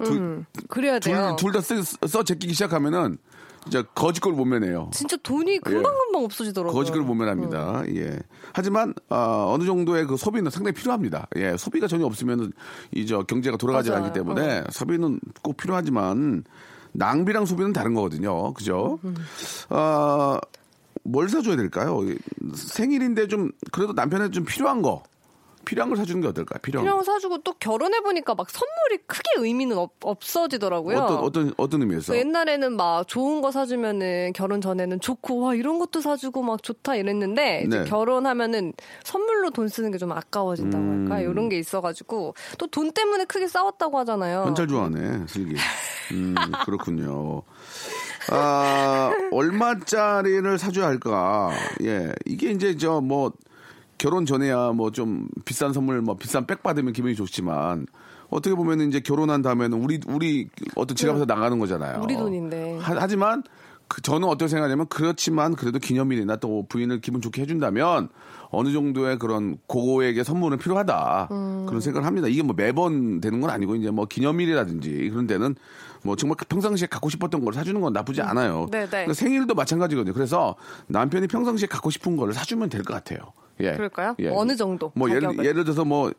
둘, 0.03 0.45
그래야 0.69 0.99
돼요. 0.99 1.37
둘, 1.38 1.53
둘다 1.53 1.64
써 2.07 2.23
제끼기 2.23 2.53
시작하면은 2.53 3.16
진짜 3.62 3.83
거짓걸 3.83 4.33
못 4.35 4.45
면해요. 4.45 4.90
진짜 4.92 5.16
돈이 5.16 5.59
금방금방 5.59 6.23
없어지더라고요. 6.25 6.73
예. 6.73 6.79
거짓걸 6.79 7.03
못 7.03 7.14
면합니다. 7.14 7.83
예. 7.97 8.19
하지만 8.53 8.95
아, 9.09 9.47
어느 9.49 9.64
정도의 9.64 10.07
그 10.07 10.16
소비는 10.16 10.51
상당히 10.51 10.75
필요합니다. 10.75 11.27
예. 11.37 11.57
소비가 11.57 11.88
전혀 11.88 12.05
없으면 12.07 12.53
이저 12.95 13.23
경제가 13.23 13.57
돌아가지 13.57 13.90
맞아요. 13.90 14.05
않기 14.05 14.19
때문에 14.19 14.64
소비는 14.71 15.19
꼭 15.42 15.57
필요하지만 15.57 16.45
낭비랑 16.92 17.45
소비는 17.47 17.73
다른 17.73 17.95
거거든요. 17.95 18.53
그죠? 18.55 18.99
음, 19.05 19.16
아, 19.71 20.38
뭘 21.07 21.29
사줘야 21.29 21.57
될까요? 21.57 22.01
생일인데 22.55 23.29
좀 23.29 23.51
그래도 23.73 23.92
남편한테 23.92 24.33
좀 24.33 24.45
필요한 24.45 24.83
거 24.83 25.03
필요한 25.64 25.88
걸 25.90 25.97
사주는 25.99 26.21
게 26.21 26.29
어떨까요? 26.29 26.61
필요한, 26.62 26.85
필요한 26.85 27.03
거. 27.03 27.05
거 27.05 27.12
사주고 27.12 27.38
또 27.38 27.53
결혼해 27.59 28.01
보니까 28.03 28.37
막 28.37 28.49
선물이 28.49 28.99
크게 29.09 29.31
의미는 29.38 29.77
없, 29.77 29.90
없어지더라고요. 30.05 30.97
어떤 30.97 31.16
어떤 31.19 31.55
어떤 31.57 31.81
의미에서? 31.83 32.12
그 32.12 32.19
옛날에는 32.21 32.77
막 32.77 33.09
좋은 33.09 33.40
거 33.42 33.51
사주면은 33.51 34.33
결혼 34.33 34.61
전에는 34.61 35.01
좋고 35.01 35.40
와 35.40 35.55
이런 35.57 35.81
것도 35.81 36.01
사주고 36.03 36.45
막 36.45 36.62
좋다 36.62 36.95
이랬는데 36.95 37.64
이제 37.66 37.79
네. 37.81 37.85
결혼하면은 37.85 38.75
선물로 39.03 39.51
돈 39.51 39.66
쓰는 39.66 39.90
게 39.90 39.99
좀 39.99 40.12
아까워진다고 40.12 40.85
음. 40.85 41.03
할까 41.11 41.21
이런 41.21 41.49
게 41.49 41.59
있어가지고 41.59 42.35
또 42.59 42.66
돈 42.69 42.92
때문에 42.92 43.25
크게 43.25 43.49
싸웠다고 43.49 43.99
하잖아요. 44.01 44.45
현찰 44.47 44.69
좋아하네, 44.69 45.27
슬기. 45.27 45.57
음, 46.12 46.35
그렇군요. 46.64 47.42
아, 48.31 48.65
얼마짜리를 49.33 50.59
사줘야 50.59 50.87
할까? 50.87 51.51
예. 51.83 52.12
이게 52.25 52.51
이제 52.51 52.77
저 52.77 53.01
뭐, 53.01 53.33
결혼 53.99 54.27
전에야 54.27 54.73
뭐 54.73 54.91
좀 54.91 55.29
비싼 55.45 55.73
선물, 55.73 56.01
뭐 56.03 56.17
비싼 56.17 56.47
백 56.47 56.62
받으면 56.62 56.93
기분이 56.93 57.15
좋지만, 57.15 57.87
어떻게 58.29 58.55
보면 58.55 58.81
이제 58.89 59.01
결혼한 59.01 59.43
다음에는 59.43 59.79
우리, 59.83 60.01
우리 60.09 60.49
어떤 60.75 60.97
지갑에서 60.97 61.25
나가는 61.27 61.59
거잖아요. 61.59 61.99
네. 61.99 62.05
우리 62.05 62.17
돈인데. 62.17 62.79
하, 62.79 62.95
하지만, 62.99 63.43
그 63.89 64.03
저는 64.03 64.27
어떻게 64.29 64.49
생각하냐면, 64.49 64.87
그렇지만 64.89 65.55
그래도 65.55 65.79
기념일이나 65.79 66.37
또 66.37 66.67
부인을 66.69 67.01
기분 67.01 67.21
좋게 67.21 67.43
해준다면, 67.43 68.09
어느 68.51 68.73
정도의 68.73 69.19
그런 69.19 69.59
고고에게 69.67 70.25
선물은 70.25 70.59
필요하다. 70.59 71.29
음. 71.31 71.67
그런 71.67 71.81
생각을 71.81 72.07
합니다. 72.07 72.27
이게 72.29 72.43
뭐 72.43 72.55
매번 72.57 73.21
되는 73.21 73.41
건 73.41 73.51
아니고, 73.51 73.77
이제 73.77 73.91
뭐 73.91 74.07
기념일이라든지 74.07 75.09
그런 75.11 75.27
데는 75.27 75.55
뭐 76.07 76.16
정말 76.16 76.37
평상시에 76.49 76.87
갖고 76.87 77.11
싶었던 77.11 77.45
걸 77.45 77.53
사주는 77.53 77.79
건 77.81 77.92
나쁘지 77.92 78.23
않아요. 78.23 78.69
네, 78.71 78.81
네. 78.85 78.87
그러니까 78.88 79.12
생일도 79.14 79.55
마찬가지거든요. 79.55 80.14
그래서 80.14 80.55
남편이 80.87 81.27
평상시에 81.27 81.66
갖고 81.66 81.90
싶은 81.90 82.16
걸 82.16 82.33
사주면 82.33 82.71
될 82.71 82.83
것 82.87 82.95
같아요. 82.95 83.33
예. 83.61 83.73
그럴까요? 83.73 84.14
어느 84.33 84.55
정도 84.55 84.92
뭐 84.95 85.11
예를? 85.11 85.38
예를 85.45 85.64
들어서 85.64 85.85
뭐 85.85 86.12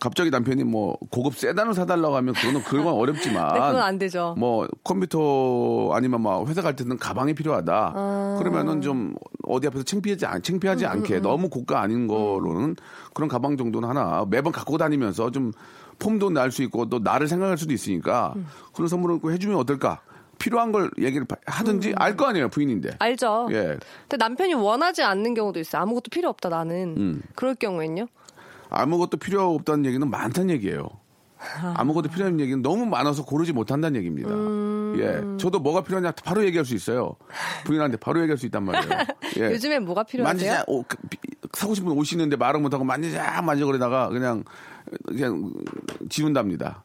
갑자기 0.00 0.30
남편이 0.30 0.64
뭐 0.64 0.98
고급 1.10 1.36
세단을 1.36 1.74
사달라고 1.74 2.16
하면 2.16 2.34
그거는 2.34 2.62
그건 2.64 2.94
어렵지만 2.94 3.52
네, 3.54 3.60
그건 3.60 3.80
안 3.82 3.98
되죠. 4.00 4.34
뭐 4.36 4.66
컴퓨터 4.82 5.90
아니면 5.92 6.22
막 6.22 6.46
회사 6.48 6.60
갈 6.62 6.74
때는 6.74 6.98
가방이 6.98 7.34
필요하다. 7.34 7.92
아. 7.94 8.36
그러면은 8.40 8.80
좀 8.80 9.14
어디 9.44 9.68
앞에서 9.68 9.84
창피하지 9.84 10.26
않, 10.26 10.36
음, 10.36 10.42
창피하지 10.42 10.86
않게 10.86 11.20
너무 11.20 11.48
고가 11.48 11.80
아닌 11.80 12.08
거로는 12.08 12.74
그런 13.14 13.28
가방 13.28 13.56
정도는 13.56 13.88
하나 13.88 14.24
매번 14.28 14.50
갖고 14.52 14.76
다니면서 14.78 15.30
좀 15.30 15.52
폼도 15.98 16.30
날 16.30 16.50
수 16.50 16.62
있고 16.62 16.88
또 16.88 16.98
나를 16.98 17.28
생각할 17.28 17.56
수도 17.58 17.72
있으니까 17.72 18.32
음. 18.36 18.46
그런 18.74 18.88
선물을 18.88 19.18
꼭 19.20 19.30
해주면 19.30 19.56
어떨까? 19.56 20.00
필요한 20.38 20.72
걸 20.72 20.90
얘기를 20.98 21.24
하든지 21.46 21.94
알거 21.96 22.26
아니에요 22.26 22.48
부인인데. 22.48 22.96
알죠. 22.98 23.48
예. 23.52 23.78
근데 24.08 24.16
남편이 24.18 24.54
원하지 24.54 25.02
않는 25.04 25.34
경우도 25.34 25.60
있어 25.60 25.78
요. 25.78 25.82
아무것도 25.82 26.10
필요 26.10 26.28
없다 26.30 26.48
나는. 26.48 26.94
음. 26.96 27.22
그럴 27.36 27.54
경우엔요. 27.54 28.06
아무것도 28.68 29.18
필요 29.18 29.54
없다는 29.54 29.86
얘기는 29.86 30.08
많다는 30.10 30.50
얘기예요. 30.54 30.88
아무것도 31.74 32.08
필요한 32.08 32.38
얘기는 32.40 32.62
너무 32.62 32.86
많아서 32.86 33.24
고르지 33.24 33.52
못한다는 33.52 33.96
얘기입니다. 33.98 34.30
음. 34.30 34.94
예. 34.98 35.38
저도 35.38 35.58
뭐가 35.60 35.82
필요하냐 35.82 36.12
바로 36.24 36.44
얘기할 36.44 36.64
수 36.64 36.74
있어요. 36.74 37.16
부인한테 37.64 37.96
바로 37.98 38.20
얘기할 38.20 38.36
수 38.38 38.46
있단 38.46 38.64
말이에요. 38.64 38.88
예. 39.38 39.42
요즘엔 39.52 39.84
뭐가 39.84 40.02
필요하세요? 40.04 40.32
만지작 40.50 40.64
옷, 40.68 40.86
그, 40.88 40.96
비- 41.08 41.18
사고 41.52 41.74
싶은 41.74 41.90
옷이 41.92 42.10
있는데 42.12 42.36
말을 42.36 42.60
못하고 42.60 42.84
만지작 42.84 43.44
만지거리다가 43.44 44.08
그냥 44.08 44.44
그냥 45.06 45.52
지운답니다. 46.08 46.84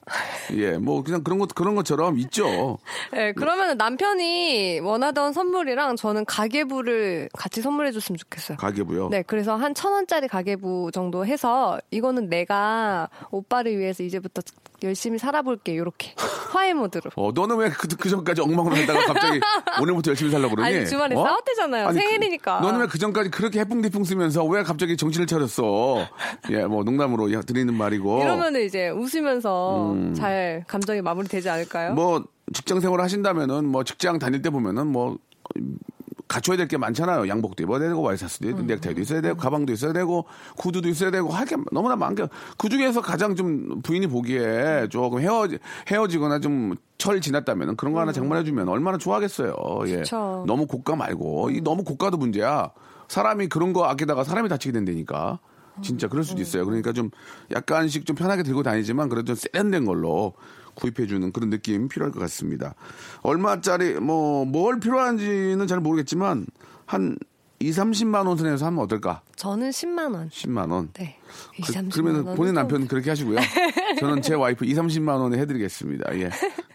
예, 0.53 0.77
뭐 0.77 1.03
그냥 1.03 1.23
그런 1.23 1.39
것 1.39 1.53
그런 1.53 1.75
것처럼 1.75 2.17
있죠. 2.19 2.77
네, 3.11 3.33
그러면 3.33 3.77
남편이 3.77 4.79
원하던 4.81 5.33
선물이랑 5.33 5.95
저는 5.95 6.25
가계부를 6.25 7.29
같이 7.33 7.61
선물해 7.61 7.91
줬으면 7.91 8.17
좋겠어요. 8.17 8.57
가계부요. 8.57 9.09
네, 9.09 9.21
그래서 9.23 9.55
한 9.55 9.73
천 9.77 9.91
원짜리 9.91 10.27
가계부 10.27 10.89
정도 10.91 11.23
해서 11.25 11.79
이거는 11.91 12.29
내가 12.29 13.09
오빠를 13.29 13.77
위해서 13.77 14.01
이제부터 14.01 14.41
열심히 14.83 15.17
살아볼게 15.17 15.75
요렇게 15.77 16.13
화해 16.51 16.73
모드로. 16.73 17.09
어, 17.15 17.31
너는 17.33 17.57
왜 17.57 17.69
그, 17.69 17.87
그 17.87 18.09
전까지 18.09 18.41
엉망으로 18.41 18.75
살다가 18.75 19.05
갑자기 19.05 19.39
오늘부터 19.81 20.11
열심히 20.11 20.31
살려고 20.31 20.55
그러니? 20.55 20.75
아니, 20.77 20.87
주말에 20.87 21.15
어? 21.15 21.23
싸웠대잖아요. 21.23 21.87
아니, 21.87 21.97
그- 21.97 22.03
생일이니까. 22.03 22.59
너는 22.59 22.79
왜 22.81 22.87
그 22.87 22.97
전까지 22.97 23.31
그렇게 23.31 23.59
해풍대풍 23.59 24.03
쓰면서 24.03 24.45
왜 24.45 24.63
갑자기 24.63 24.95
정신을 24.95 25.27
차렸어? 25.27 26.07
예, 26.51 26.65
뭐 26.65 26.83
농담으로 26.83 27.29
드리는 27.41 27.73
말이고. 27.73 28.21
이러면은 28.21 28.63
이제 28.63 28.89
웃으면서 28.89 29.91
음. 29.93 30.13
잘 30.13 30.63
감정이 30.67 31.01
마무리되지 31.01 31.49
않을까요? 31.49 31.93
뭐 31.93 32.23
직장 32.53 32.79
생활 32.79 33.01
하신다면은 33.01 33.65
뭐 33.65 33.83
직장 33.83 34.19
다닐 34.19 34.41
때 34.41 34.49
보면은 34.49 34.87
뭐 34.87 35.17
갖춰야 36.27 36.57
될 36.57 36.67
게 36.67 36.77
많잖아요. 36.77 37.27
양복도 37.29 37.63
입어야 37.63 37.79
되고 37.79 38.01
와이셔츠도 38.01 38.49
있고 38.49 38.61
넥타이도 38.63 38.99
있어야 39.01 39.21
되고 39.21 39.37
가방도 39.37 39.71
있어야 39.73 39.93
되고 39.93 40.25
구두도 40.57 40.89
있어야 40.89 41.11
되고 41.11 41.29
할 41.29 41.45
게 41.47 41.55
너무나 41.71 41.95
많게 41.95 42.27
그 42.57 42.67
중에서 42.69 43.01
가장 43.01 43.35
좀 43.35 43.81
부인이 43.81 44.07
보기에 44.07 44.87
조금 44.89 45.19
헤어지 45.21 45.59
헤어지거나 45.89 46.39
좀 46.39 46.75
철 46.97 47.21
지났다면 47.21 47.77
그런 47.77 47.93
거 47.93 47.99
하나 47.99 48.11
장만해주면 48.11 48.67
얼마나 48.69 48.97
좋아하겠어요. 48.97 49.53
예. 49.85 49.97
그쵸. 49.97 50.43
너무 50.47 50.65
고가 50.65 50.95
말고 50.95 51.51
이 51.51 51.61
너무 51.61 51.83
고가도 51.83 52.17
문제야. 52.17 52.71
사람이 53.07 53.49
그런 53.49 53.71
거 53.71 53.85
아끼다가 53.85 54.23
사람이 54.23 54.49
다치게 54.49 54.71
된다니까. 54.73 55.37
진짜 55.83 56.07
그럴 56.07 56.23
수도 56.23 56.41
있어요. 56.41 56.65
그러니까 56.65 56.91
좀 56.93 57.11
약간씩 57.51 58.07
좀 58.07 58.15
편하게 58.15 58.41
들고 58.41 58.63
다니지만 58.63 59.09
그래도 59.09 59.27
좀 59.27 59.35
세련된 59.35 59.85
걸로 59.85 60.33
구입해주는 60.77 61.31
그런 61.31 61.49
느낌 61.49 61.87
필요할 61.89 62.11
것 62.11 62.19
같습니다. 62.21 62.73
얼마짜리 63.21 63.93
뭐 63.95 64.45
뭘 64.45 64.79
필요한지는 64.79 65.67
잘 65.67 65.79
모르겠지만 65.79 66.45
한 66.85 67.17
2, 67.59 67.71
30만 67.71 68.27
원 68.27 68.37
선에서 68.37 68.67
하면 68.67 68.83
어떨까? 68.83 69.21
저는 69.35 69.71
10만 69.71 70.13
원. 70.13 70.29
10만 70.29 70.71
원. 70.71 70.89
네. 70.93 71.17
그, 71.55 71.73
30만 71.73 71.91
그 71.91 71.97
러면 71.99 72.15
원은 72.17 72.35
본인 72.35 72.49
좀- 72.49 72.55
남편 72.55 72.87
그렇게 72.87 73.09
하시고요. 73.09 73.39
저는 73.99 74.21
제 74.21 74.35
와이프 74.35 74.63
2, 74.63 74.75
30만 74.75 75.19
원에 75.19 75.39
해드리겠습니다. 75.39 76.15
예. 76.19 76.29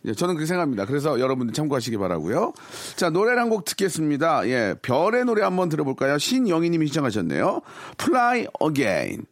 예, 0.05 0.13
저는 0.13 0.35
그렇게 0.35 0.47
생각합니다. 0.47 0.85
그래서 0.87 1.21
여러분들 1.21 1.55
참고하시기 1.55 1.97
바라고요. 1.99 2.53
자, 2.97 3.11
노래 3.11 3.39
한곡 3.39 3.65
듣겠습니다. 3.65 4.49
예, 4.49 4.75
별의 4.83 5.25
노래 5.25 5.43
한번 5.45 5.69
들어볼까요? 5.69 6.19
신영희 6.19 6.69
님이 6.71 6.87
신청하셨네요. 6.89 7.61
Fly 8.01 8.47
Again. 8.69 9.27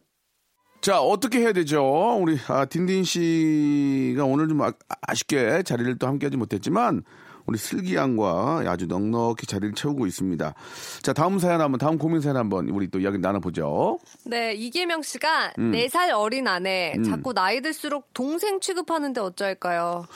자, 0.81 0.99
어떻게 0.99 1.39
해야 1.39 1.53
되죠? 1.53 2.17
우리 2.19 2.39
아, 2.47 2.65
딘딘 2.65 3.03
씨가 3.03 4.25
오늘 4.25 4.47
좀 4.47 4.63
아, 4.63 4.73
아쉽게 5.01 5.61
자리를 5.61 5.99
또 5.99 6.07
함께하지 6.07 6.37
못했지만 6.37 7.03
우리 7.45 7.59
슬기양과 7.59 8.63
아주 8.65 8.87
넉넉히 8.87 9.45
자리를 9.45 9.75
채우고 9.75 10.07
있습니다. 10.07 10.55
자, 11.03 11.13
다음 11.13 11.37
사연 11.37 11.61
한번, 11.61 11.77
다음 11.77 11.99
고민 11.99 12.19
사연 12.19 12.37
한번 12.37 12.67
우리 12.69 12.89
또 12.89 12.99
이야기 12.99 13.19
나눠보죠. 13.19 13.99
네, 14.25 14.53
이계명 14.55 15.03
씨가 15.03 15.53
음. 15.59 15.71
네 15.71 15.85
4살 15.85 16.15
어린 16.15 16.47
아내 16.47 16.95
자꾸 17.05 17.33
나이 17.33 17.61
들수록 17.61 18.11
동생 18.15 18.59
취급하는데 18.59 19.21
어쩔까요? 19.21 20.07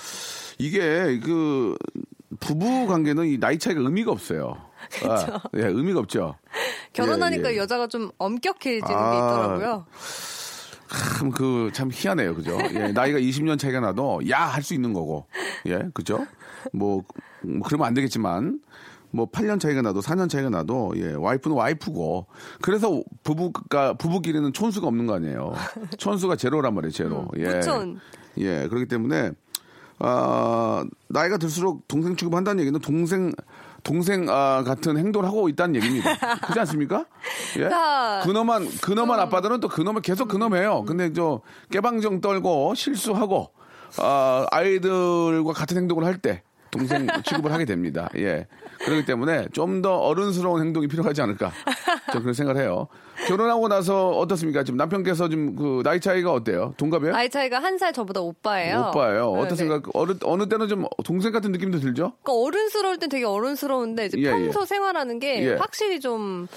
이게 0.57 1.19
그 1.19 1.75
부부 2.39 2.87
관계는 2.87 3.27
이 3.27 3.39
나이 3.39 3.59
차이가 3.59 3.81
의미가 3.81 4.11
없어요. 4.11 4.57
아, 5.07 5.41
예, 5.57 5.65
의미가 5.65 5.99
없죠. 5.99 6.35
결혼하니까 6.93 7.49
예, 7.49 7.53
예. 7.53 7.57
여자가 7.57 7.87
좀 7.87 8.09
엄격해지는 8.17 8.87
게 8.87 8.93
아. 8.93 9.13
있더라고요. 9.13 9.85
참 10.87 11.31
그 11.31 11.71
참 11.73 11.89
희한해요, 11.91 12.35
그죠? 12.35 12.57
예, 12.73 12.89
나이가 12.91 13.19
20년 13.19 13.57
차이가 13.59 13.79
나도 13.79 14.21
야 14.29 14.45
할 14.47 14.61
수 14.63 14.73
있는 14.73 14.93
거고, 14.93 15.25
예, 15.65 15.89
그죠? 15.93 16.25
뭐, 16.73 17.03
뭐 17.41 17.61
그러면 17.65 17.87
안 17.87 17.93
되겠지만. 17.93 18.59
뭐 19.11 19.31
8년 19.31 19.61
차이가 19.61 19.81
나도 19.81 20.01
4년 20.01 20.27
차이가 20.29 20.49
나도 20.49 20.91
예 20.97 21.13
와이프는 21.13 21.55
와이프고 21.55 22.25
그래서 22.61 23.01
부부가 23.23 23.93
부부끼리는 23.93 24.51
촌수가 24.51 24.85
없는 24.87 25.05
거 25.07 25.13
아니에요 25.13 25.53
촌수가 25.97 26.35
제로란 26.35 26.73
말이에요 26.73 26.91
제로 26.91 27.25
예 27.37 27.45
무촌. 27.55 28.01
예 28.39 28.67
그렇기 28.67 28.87
때문에 28.87 29.31
아 29.99 30.83
나이가 31.07 31.37
들수록 31.37 31.87
동생 31.87 32.17
취급한다는 32.17 32.59
얘기는 32.59 32.77
동생 32.81 33.31
동생 33.85 34.27
아, 34.29 34.63
같은 34.65 34.97
행동을 34.97 35.27
하고 35.27 35.47
있다는 35.47 35.75
얘기입니다. 35.75 36.15
그렇지 36.39 36.59
않습니까? 36.61 37.05
예? 37.59 37.69
자, 37.69 38.21
그놈만 38.25 38.67
그놈만 38.81 39.19
아빠들은 39.19 39.59
또 39.61 39.69
그놈을 39.69 40.01
계속 40.01 40.27
그놈해요. 40.27 40.83
근데 40.85 41.13
저 41.13 41.41
깨방정 41.71 42.19
떨고 42.19 42.73
실수하고 42.75 43.51
아, 43.99 44.45
아이들과 44.51 45.53
같은 45.53 45.77
행동을 45.77 46.03
할 46.03 46.17
때 46.17 46.41
동생 46.71 47.07
취급을 47.23 47.53
하게 47.53 47.63
됩니다. 47.65 48.09
예. 48.17 48.47
그렇기 48.79 49.05
때문에 49.05 49.47
좀 49.53 49.81
더 49.81 49.97
어른스러운 49.97 50.61
행동이 50.61 50.87
필요하지 50.87 51.21
않을까. 51.21 51.51
저 52.11 52.19
그런 52.19 52.33
생각을 52.33 52.61
해요. 52.61 52.87
결혼하고 53.27 53.67
나서 53.67 54.09
어떻습니까? 54.11 54.63
지금 54.63 54.77
남편께서 54.77 55.27
좀그 55.29 55.81
나이 55.83 55.99
차이가 55.99 56.31
어때요? 56.31 56.73
동갑이에요? 56.77 57.13
나이 57.13 57.29
차이가 57.29 57.59
한 57.59 57.77
살 57.77 57.91
저보다 57.93 58.21
오빠예요. 58.21 58.91
오빠예요. 58.91 59.33
네, 59.35 59.41
어떻습니까? 59.41 59.89
어느, 59.93 60.13
어느 60.23 60.47
때는 60.47 60.67
좀 60.69 60.85
동생 61.03 61.31
같은 61.33 61.51
느낌도 61.51 61.79
들죠? 61.79 62.13
그러니까 62.23 62.33
어른스러울 62.47 62.97
땐 62.97 63.09
되게 63.09 63.25
어른스러운데 63.25 64.05
이제 64.05 64.17
예, 64.19 64.31
평소 64.31 64.61
예. 64.61 64.65
생활하는 64.65 65.19
게 65.19 65.43
예. 65.45 65.53
확실히 65.55 65.99
좀 65.99 66.47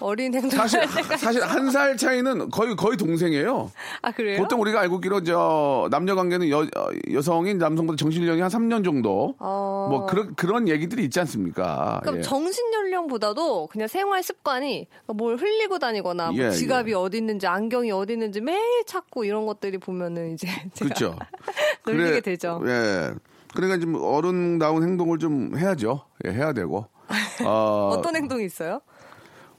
어린 0.00 0.34
행동을 0.34 0.68
사실 0.68 0.86
사실 1.18 1.42
한 1.42 1.70
살 1.70 1.96
차이는 1.96 2.50
거의 2.50 2.76
거의 2.76 2.96
동생이에요. 2.96 3.70
아 4.02 4.10
그래요? 4.12 4.38
보통 4.40 4.60
우리가 4.60 4.80
알고 4.80 4.96
있기로 4.96 5.22
저 5.24 5.88
남녀 5.90 6.14
관계는 6.14 6.48
여, 6.50 6.60
어, 6.60 6.88
여성이 7.12 7.54
남성보다 7.54 7.96
정신 7.96 8.22
연령이 8.22 8.40
한 8.40 8.50
3년 8.50 8.84
정도 8.84 9.34
어. 9.38 9.88
뭐 9.90 10.06
그런 10.06 10.34
그런 10.34 10.68
얘기들이 10.68 11.04
있지 11.04 11.18
않습니까? 11.20 12.00
그럼 12.02 12.18
예. 12.18 12.22
정신 12.22 12.72
연령보다도 12.72 13.66
그냥 13.68 13.88
생활 13.88 14.22
습관이 14.22 14.86
뭘 15.14 15.36
흘리고 15.36 15.78
다니거나 15.78 16.30
뭐 16.30 16.38
예, 16.40 16.50
지갑이 16.50 16.94
어디 16.94 17.18
있는지 17.18 17.46
안경이 17.46 17.90
어디 17.90 18.12
있는지 18.14 18.40
매일 18.40 18.84
찾고 18.86 19.24
이런 19.24 19.46
것들이 19.46 19.78
보면은 19.78 20.34
이제 20.34 20.46
그렇죠. 20.78 21.16
놀리게 21.86 22.20
되죠. 22.20 22.60
예. 22.66 23.10
그러니까 23.54 23.78
좀 23.80 23.96
어른다운 24.02 24.82
행동을 24.82 25.18
좀 25.18 25.56
해야죠. 25.56 26.02
예, 26.26 26.30
해야 26.30 26.52
되고. 26.52 26.86
어, 27.44 27.92
어떤 27.96 28.16
행동이 28.16 28.44
있어요? 28.44 28.80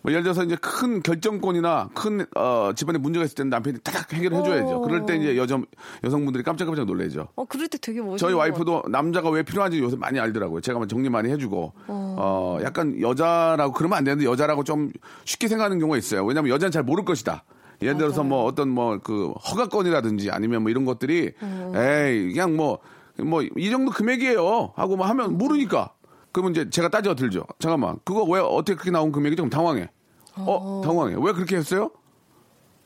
뭐 0.02 0.12
예를 0.12 0.24
들어서 0.24 0.44
이제 0.44 0.56
큰 0.56 1.02
결정권이나 1.02 1.90
큰 1.94 2.26
어, 2.36 2.72
집안에 2.76 2.98
문제가 2.98 3.26
있을 3.26 3.36
때는 3.36 3.50
남편이 3.50 3.80
딱 3.84 4.12
해결을 4.14 4.38
해줘야죠. 4.38 4.78
오. 4.78 4.82
그럴 4.82 5.06
때 5.06 5.16
이제 5.18 5.36
여자 5.38 5.60
여성분들이 6.04 6.44
깜짝깜짝 6.44 6.86
놀래죠. 6.86 7.28
어 7.36 7.46
그럴 7.46 7.68
때 7.68 7.78
되게 7.78 8.00
멋있는 8.00 8.18
저희 8.18 8.34
것 8.34 8.40
와이프도 8.40 8.84
남자가 8.90 9.30
왜 9.30 9.44
필요한지 9.44 9.80
요새 9.80 9.96
많이 9.96 10.20
알더라고요. 10.20 10.62
제가 10.62 10.80
막 10.80 10.88
정리 10.88 11.10
많이 11.10 11.30
해주고, 11.32 11.74
어, 11.88 12.60
약간 12.64 13.00
여자라고 13.02 13.74
그러면 13.74 13.98
안 13.98 14.04
되는데 14.04 14.26
여자라고 14.26 14.64
좀 14.64 14.92
쉽게 15.26 15.48
생각하는 15.48 15.80
경우가 15.80 15.98
있어요. 15.98 16.24
왜냐면 16.26 16.52
여자는 16.52 16.72
잘 16.72 16.84
모를 16.84 17.04
것이다. 17.04 17.44
예를 17.82 17.98
들어서 17.98 18.24
뭐 18.24 18.44
어떤 18.46 18.70
뭐 18.70 19.00
그 19.04 19.32
허가권이라든지 19.32 20.32
아니면 20.32 20.64
뭐 20.64 20.72
이런 20.72 20.86
것들이 20.86 21.34
에이 21.76 22.32
그냥 22.32 22.56
뭐 22.56 22.80
뭐 23.20 23.42
이 23.58 23.70
정도 23.72 23.92
금액이에요 23.92 24.74
하고 24.76 24.96
뭐 24.96 25.08
하면 25.08 25.38
모르니까 25.38 25.92
그러면 26.32 26.52
이제 26.52 26.70
제가 26.70 26.90
따져 26.90 27.16
들죠. 27.16 27.46
잠깐만 27.60 27.98
그거 28.04 28.24
왜 28.24 28.40
어떻게 28.40 28.74
그렇게 28.76 28.92
나온 28.92 29.12
금액이 29.12 29.36
좀 29.36 29.50
당황해. 29.50 29.90
어 30.36 30.82
당황해. 30.84 31.16
왜 31.20 31.32
그렇게 31.34 31.56
했어요? 31.58 31.92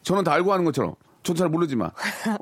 저는 0.04 0.24
다 0.24 0.34
알고 0.34 0.52
하는 0.54 0.64
것처럼 0.66 0.96
저도 1.24 1.38
잘 1.38 1.50
모르지만 1.50 1.92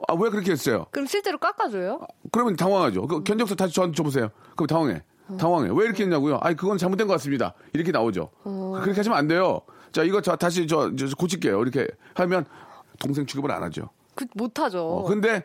아 0.08 0.14
왜 0.14 0.30
그렇게 0.30 0.52
했어요? 0.52 0.86
그럼 0.92 1.08
실제로 1.08 1.38
깎아줘요? 1.38 2.00
그러면 2.32 2.56
당황하죠. 2.56 3.08
그 3.08 3.24
견적서 3.24 3.56
다시 3.56 3.74
저한테 3.74 3.96
줘보세요. 3.96 4.30
그럼 4.56 4.68
당황해. 4.68 5.04
당황해. 5.38 5.70
왜 5.74 5.86
이렇게 5.86 6.04
했냐고요? 6.04 6.40
아니, 6.42 6.56
그건 6.56 6.78
잘못된 6.80 7.06
것 7.08 7.14
같습니다. 7.14 7.54
이렇게 7.74 7.92
나오죠. 7.92 8.32
그렇게 8.44 8.94
하시면 8.94 9.16
안 9.18 9.28
돼요. 9.28 9.62
자, 9.92 10.02
이거 10.04 10.22
저 10.22 10.36
다시 10.36 10.66
저, 10.66 10.96
저 10.96 11.06
고칠게요. 11.16 11.62
이렇게 11.62 11.88
하면 12.16 12.46
동생 13.00 13.26
취급을 13.28 13.52
안 13.52 13.62
하죠. 13.64 13.90
그 14.16 14.26
못하죠. 14.34 14.80
어, 14.88 15.04
근데 15.04 15.44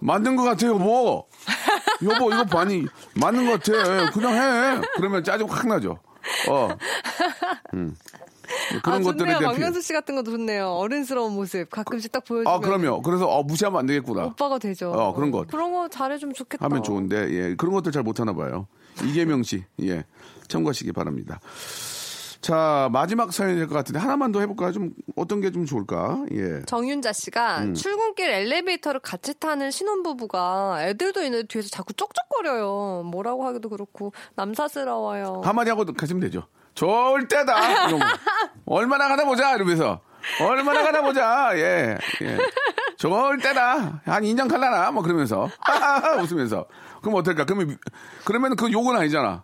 맞는 0.00 0.36
것 0.36 0.42
같아요, 0.44 0.78
뭐. 0.78 1.26
여보, 2.02 2.32
이거 2.32 2.44
많이 2.52 2.86
맞는 3.14 3.46
것 3.46 3.62
같아. 3.62 4.10
그냥 4.10 4.32
해. 4.34 4.80
그러면 4.96 5.22
짜증 5.24 5.46
확 5.48 5.66
나죠. 5.68 5.98
어. 6.48 6.68
음. 7.74 7.94
그런 8.82 9.00
아, 9.00 9.04
것들에. 9.04 9.26
대한 9.26 9.38
피- 9.40 9.44
박명수 9.46 9.80
씨 9.82 9.92
같은 9.92 10.14
것도 10.16 10.32
좋네요. 10.32 10.70
어른스러운 10.72 11.34
모습 11.34 11.70
가끔씩 11.70 12.10
딱 12.12 12.24
보여주면 12.24 12.52
아, 12.52 12.58
그럼요. 12.58 13.02
그래서 13.02 13.26
어, 13.28 13.42
무시하면 13.42 13.80
안 13.80 13.86
되겠구나. 13.86 14.24
오빠가 14.26 14.58
되죠. 14.58 14.90
어, 14.92 15.14
그런 15.14 15.30
것. 15.30 15.46
그런 15.48 15.72
거 15.72 15.88
잘해주면 15.88 16.34
좋겠다. 16.34 16.64
하면 16.64 16.82
좋은데 16.82 17.30
예 17.30 17.54
그런 17.54 17.72
것들 17.74 17.92
잘 17.92 18.02
못하나 18.02 18.32
봐요 18.32 18.66
이계명 19.04 19.42
씨 19.44 19.64
예 19.82 20.04
참고하시기 20.48 20.92
바랍니다 20.92 21.40
자 22.40 22.88
마지막 22.90 23.32
사연이 23.32 23.56
될 23.56 23.66
것 23.68 23.74
같은데 23.74 23.98
하나만 23.98 24.32
더 24.32 24.40
해볼까요? 24.40 24.72
좀 24.72 24.90
어떤 25.16 25.40
게 25.42 25.50
좀 25.50 25.66
좋을까? 25.66 26.24
예. 26.32 26.62
정윤자 26.66 27.12
씨가 27.12 27.58
음. 27.64 27.74
출근길 27.74 28.30
엘리베이터를 28.30 29.00
같이 29.00 29.38
타는 29.38 29.70
신혼부부가 29.70 30.78
애들도 30.88 31.22
있는데 31.24 31.46
뒤에서 31.48 31.68
자꾸 31.68 31.92
쪽쪽거려요. 31.92 33.02
뭐라고 33.10 33.44
하기도 33.46 33.68
그렇고 33.68 34.12
남사스러워요. 34.36 35.42
한마디 35.44 35.68
하고 35.70 35.84
가시면 35.84 36.20
되죠. 36.20 36.46
거. 36.74 37.54
얼마나 38.64 39.08
가나 39.08 39.24
보자! 39.24 39.54
이러면서. 39.56 40.00
얼마나 40.40 40.82
가나 40.82 41.02
보자! 41.02 41.50
예 41.56 41.96
예. 42.22 42.38
때다! 43.38 44.00
한 44.04 44.22
2년 44.22 44.48
갈라나? 44.48 44.90
뭐 44.92 45.02
그러면서. 45.02 45.48
웃으면서. 46.22 46.66
그럼 47.02 47.14
어떨까? 47.16 47.44
그러면 47.44 47.76
그러면 48.24 48.56
그 48.56 48.70
욕은 48.70 48.94
아니잖아 48.96 49.42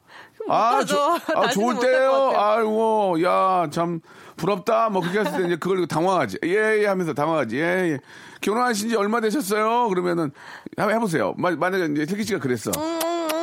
아. 0.49 0.85
조- 0.85 1.19
아 1.35 1.49
좋을 1.53 1.79
때요. 1.81 2.33
아이고 2.37 3.23
야 3.23 3.69
참 3.71 4.01
부럽다 4.37 4.91
뭐 4.91 5.01
그렇게 5.01 5.21
했을 5.21 5.39
때 5.41 5.47
이제 5.47 5.57
그걸 5.57 5.87
당황하지 5.87 6.39
예 6.45 6.83
예 6.83 6.87
하면서 6.87 7.15
당황하지 7.15 7.57
예 7.57 7.63
예 7.63 7.99
결혼하신 8.43 8.91
지 8.91 8.97
얼마 8.97 9.21
되셨어요 9.21 9.89
그러면은 9.89 10.31
한번 10.77 10.95
해보세요 10.95 11.33
마- 11.39 11.51
만약에 11.53 11.87
이제 11.93 12.05
슬기 12.07 12.23
씨가 12.25 12.39
그랬어 12.41 12.71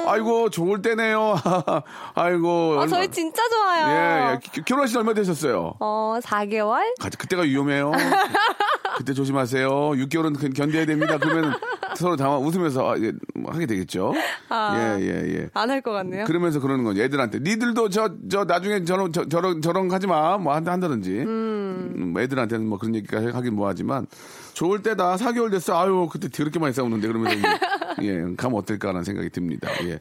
아이고 0.05 0.49
좋을 0.51 0.81
때네요 0.83 1.35
아이고 2.13 2.77
아, 2.79 2.85
저희 2.87 3.07
진짜 3.09 3.41
좋아요. 3.49 3.87
예, 3.87 4.33
예. 4.33 4.39
기- 4.39 4.61
결혼하신 4.63 4.91
지 4.93 4.97
얼마 4.99 5.13
되셨어요? 5.13 5.73
어, 5.79 6.19
4개월? 6.23 6.81
가- 6.99 7.09
그때가 7.17 7.41
위험해요. 7.43 7.91
그때 8.97 9.13
조심하세요. 9.13 9.69
6개월은 9.69 10.39
견- 10.39 10.53
견뎌야 10.53 10.85
됩니다. 10.85 11.17
그러면 11.17 11.53
서로 11.95 12.15
당황 12.15 12.41
웃으면서 12.43 12.91
아, 12.93 12.99
예, 12.99 13.11
뭐 13.35 13.51
하게 13.53 13.65
되겠죠. 13.65 14.13
아. 14.49 14.97
예, 14.99 15.03
예, 15.03 15.35
예. 15.39 15.49
안 15.53 15.69
할 15.69 15.81
것 15.81 15.91
같네요. 15.91 16.25
그러면서 16.25 16.59
그러는 16.59 16.83
거죠. 16.83 17.01
애들한테. 17.01 17.39
니들도 17.39 17.89
저, 17.89 18.09
저 18.29 18.43
나중에 18.45 18.83
저런, 18.85 19.11
저, 19.13 19.27
저런, 19.27 19.61
저런 19.61 19.91
하지 19.91 20.07
마. 20.07 20.37
뭐 20.37 20.53
한다, 20.53 20.71
한다든지. 20.71 21.11
음, 21.19 22.11
뭐 22.13 22.21
애들한테는 22.21 22.65
뭐 22.67 22.77
그런 22.77 22.95
얘기가 22.95 23.21
하긴 23.33 23.55
뭐 23.55 23.67
하지만 23.67 24.07
좋을 24.53 24.81
때다. 24.81 25.15
4개월 25.17 25.51
됐어. 25.51 25.79
아유, 25.79 26.07
그때 26.11 26.29
더럽게 26.29 26.59
많이 26.59 26.73
싸우는데. 26.73 27.07
그러면서 27.07 27.37
예, 28.01 28.23
가면 28.37 28.57
어떨까라는 28.59 29.03
생각이 29.03 29.29
듭니다. 29.29 29.69
예. 29.85 29.99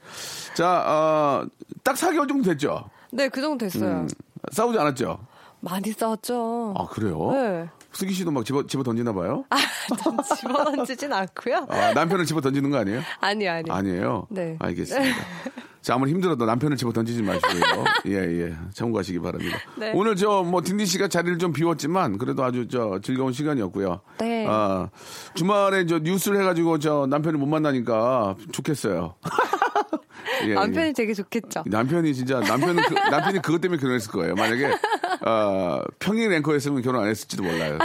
자, 0.55 0.83
어, 0.87 1.47
딱 1.85 1.97
4개월 1.97 2.29
정도 2.29 2.43
됐죠. 2.51 2.89
네, 3.13 3.29
그 3.29 3.41
정도 3.43 3.67
됐어요. 3.67 3.91
음, 4.01 4.09
싸우지 4.51 4.79
않았죠. 4.79 5.19
많이 5.63 5.93
싸웠죠. 5.93 6.75
아, 6.77 6.87
그래요? 6.87 7.31
네. 7.33 7.69
슬기 7.93 8.13
씨도 8.15 8.31
막 8.33 8.45
집어, 8.45 8.67
집어 8.67 8.83
던지나 8.83 9.13
봐요? 9.13 9.45
전 10.03 10.17
집어 10.37 10.65
던지진 10.65 11.13
않고요. 11.13 11.67
아, 11.69 11.93
남편을 11.93 12.25
집어 12.27 12.41
던지는 12.41 12.71
거 12.71 12.79
아니에요? 12.79 13.01
아니요, 13.21 13.53
아니요. 13.53 13.73
아니에요? 13.73 14.27
네. 14.31 14.57
알겠습니다. 14.59 15.17
자, 15.83 15.95
아무리 15.95 16.11
힘들어도 16.13 16.45
남편을 16.47 16.77
집어 16.77 16.93
던지지 16.93 17.23
마시고요. 17.23 17.85
예, 18.07 18.13
예. 18.15 18.57
참고하시기 18.73 19.21
바랍니다. 19.21 19.57
네. 19.77 19.93
오늘 19.95 20.17
저, 20.17 20.43
뭐, 20.43 20.63
딘딘 20.63 20.87
씨가 20.87 21.09
자리를 21.09 21.39
좀 21.39 21.53
비웠지만, 21.53 22.19
그래도 22.19 22.43
아주 22.45 22.67
저, 22.69 22.99
즐거운 23.03 23.33
시간이었고요. 23.33 24.01
네. 24.19 24.47
아, 24.49 24.89
주말에 25.35 25.87
저 25.87 25.99
뉴스를 26.01 26.41
해가지고 26.41 26.79
저 26.79 27.07
남편을 27.09 27.39
못 27.39 27.47
만나니까 27.47 28.37
좋겠어요. 28.53 29.15
예, 30.47 30.55
남편이 30.55 30.89
예. 30.89 30.93
되게 30.93 31.15
좋겠죠. 31.15 31.65
남편이 31.67 32.15
진짜 32.15 32.41
남편은 32.41 32.83
그, 32.83 32.95
남편이 32.95 33.43
그것 33.43 33.61
때문에 33.61 33.81
결혼했을 33.81 34.11
거예요. 34.11 34.35
만약에 34.35 34.67
어, 35.27 35.83
평일 35.99 36.33
앵커였으면 36.33 36.83
결혼 36.83 37.03
안 37.03 37.09
했을지도 37.09 37.43
몰라요. 37.43 37.79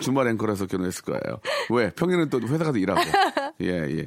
주, 0.00 0.12
말 0.12 0.26
앵커라서 0.28 0.66
결혼했을 0.66 1.04
거예요. 1.04 1.40
왜? 1.70 1.90
평일은 1.90 2.30
또 2.30 2.40
회사 2.40 2.64
가서 2.64 2.78
일하고. 2.78 3.00
예, 3.60 3.68
예. 3.68 4.04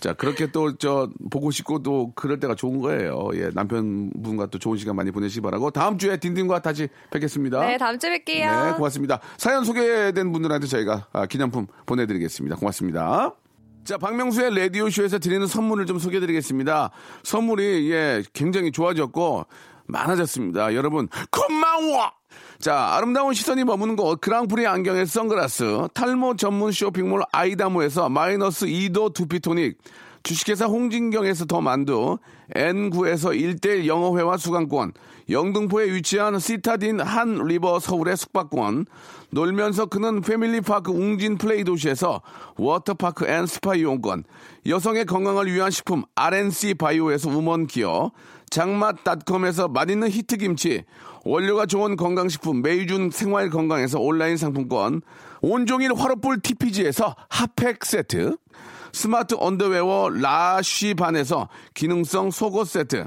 자, 0.00 0.12
그렇게 0.12 0.50
또 0.50 0.74
저 0.84 1.08
보고 1.30 1.50
싶고 1.50 1.82
또 1.82 2.12
그럴 2.14 2.38
때가 2.40 2.54
좋은 2.54 2.80
거예요. 2.80 3.30
예, 3.34 3.50
남편분과 3.54 4.46
또 4.46 4.58
좋은 4.58 4.76
시간 4.76 4.96
많이 4.96 5.10
보내시기 5.10 5.40
바라고 5.40 5.70
다음 5.70 5.98
주에 5.98 6.16
딘딘과 6.16 6.60
다시 6.62 6.88
뵙겠습니다. 7.10 7.60
네, 7.66 7.78
다음 7.78 7.98
주에 7.98 8.18
뵐게요. 8.18 8.66
네, 8.66 8.72
고맙습니다. 8.76 9.20
사연 9.38 9.64
소개된 9.64 10.32
분들한테 10.32 10.66
저희가 10.66 11.06
아, 11.12 11.26
기념품 11.26 11.66
보내드리겠습니다. 11.86 12.56
고맙습니다. 12.56 13.34
자, 13.84 13.98
박명수의 13.98 14.56
라디오쇼에서 14.56 15.18
드리는 15.18 15.46
선물을 15.46 15.84
좀 15.84 15.98
소개해 15.98 16.18
드리겠습니다. 16.20 16.90
선물이, 17.22 17.92
예, 17.92 18.22
굉장히 18.32 18.72
좋아졌고, 18.72 19.44
많아졌습니다. 19.86 20.74
여러분, 20.74 21.08
고마워! 21.30 22.10
자, 22.58 22.94
아름다운 22.94 23.34
시선이 23.34 23.64
머무는 23.64 23.94
곳, 23.94 24.22
그랑프리 24.22 24.66
안경의 24.66 25.06
선글라스, 25.06 25.88
탈모 25.92 26.36
전문 26.36 26.72
쇼핑몰 26.72 27.22
아이다모에서 27.30 28.08
마이너스 28.08 28.64
2도 28.64 29.12
두피토닉, 29.12 29.76
주식회사 30.22 30.64
홍진경에서 30.64 31.44
더 31.44 31.60
만두, 31.60 32.16
N9에서 32.54 33.38
1대1 33.38 33.86
영어회화 33.86 34.38
수강권, 34.38 34.92
영등포에 35.28 35.92
위치한 35.92 36.38
시타딘 36.38 37.00
한 37.00 37.46
리버 37.46 37.80
서울의 37.80 38.16
숙박권, 38.16 38.86
놀면서 39.30 39.86
크는 39.86 40.20
패밀리파크 40.20 40.92
웅진 40.92 41.38
플레이 41.38 41.64
도시에서 41.64 42.20
워터파크 42.56 43.26
and 43.26 43.46
스파 43.46 43.74
이용권, 43.74 44.24
여성의 44.66 45.06
건강을 45.06 45.52
위한 45.52 45.70
식품 45.70 46.04
RNC 46.14 46.74
바이오에서 46.74 47.30
우먼 47.30 47.66
기어, 47.66 48.12
장맛닷컴에서 48.50 49.68
맛있는 49.68 50.10
히트김치, 50.10 50.84
원료가 51.24 51.64
좋은 51.64 51.96
건강식품 51.96 52.60
메이준 52.60 53.10
생활건강에서 53.10 53.98
온라인 53.98 54.36
상품권, 54.36 55.00
온종일 55.40 55.94
화로불 55.94 56.40
TPG에서 56.40 57.16
핫팩 57.30 57.84
세트, 57.84 58.36
smart 58.92 59.34
underwear 59.38 60.10
라쉬반에서 60.10 61.48
기능성 61.72 62.30
속옷 62.30 62.68
세트, 62.68 63.06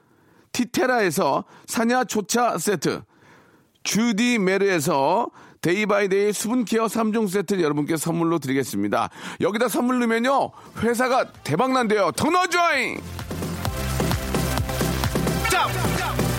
티테라에서 0.51 1.45
사냐 1.65 2.03
초차 2.05 2.57
세트, 2.57 3.01
주디 3.83 4.39
메르에서 4.39 5.27
day 5.61 5.88
by 5.88 6.06
day 6.06 6.33
수분care 6.33 6.87
3종 6.87 7.29
세트를 7.29 7.63
여러분께 7.63 7.95
선물로 7.97 8.39
드리겠습니다. 8.39 9.09
여기다 9.41 9.67
선물 9.69 9.99
넣으면요, 9.99 10.51
회사가 10.79 11.31
대박난대요. 11.43 12.11
더 12.13 12.29
넣어줘잉! 12.29 13.01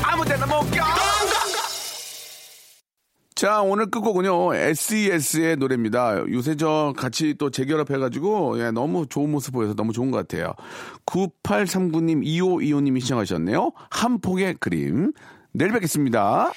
아무 0.03 0.25
데나 0.25 0.47
못 0.47 0.61
가! 0.71 1.42
자, 3.35 3.63
오늘 3.63 3.87
끝곡은요, 3.87 4.55
SES의 4.55 5.57
노래입니다. 5.57 6.19
요새 6.31 6.55
저 6.57 6.93
같이 6.97 7.35
또 7.39 7.51
재결합해가지고, 7.51 8.61
예, 8.61 8.71
너무 8.71 9.07
좋은 9.07 9.31
모습 9.31 9.53
보여서 9.55 9.75
너무 9.75 9.93
좋은 9.93 10.11
것 10.11 10.19
같아요. 10.19 10.55
9839님, 11.07 12.25
2525님이 12.25 13.01
시청하셨네요. 13.01 13.73
한 13.91 14.21
폭의 14.21 14.57
그림. 14.61 15.13
내일 15.53 15.73
뵙겠습니다. 15.73 16.53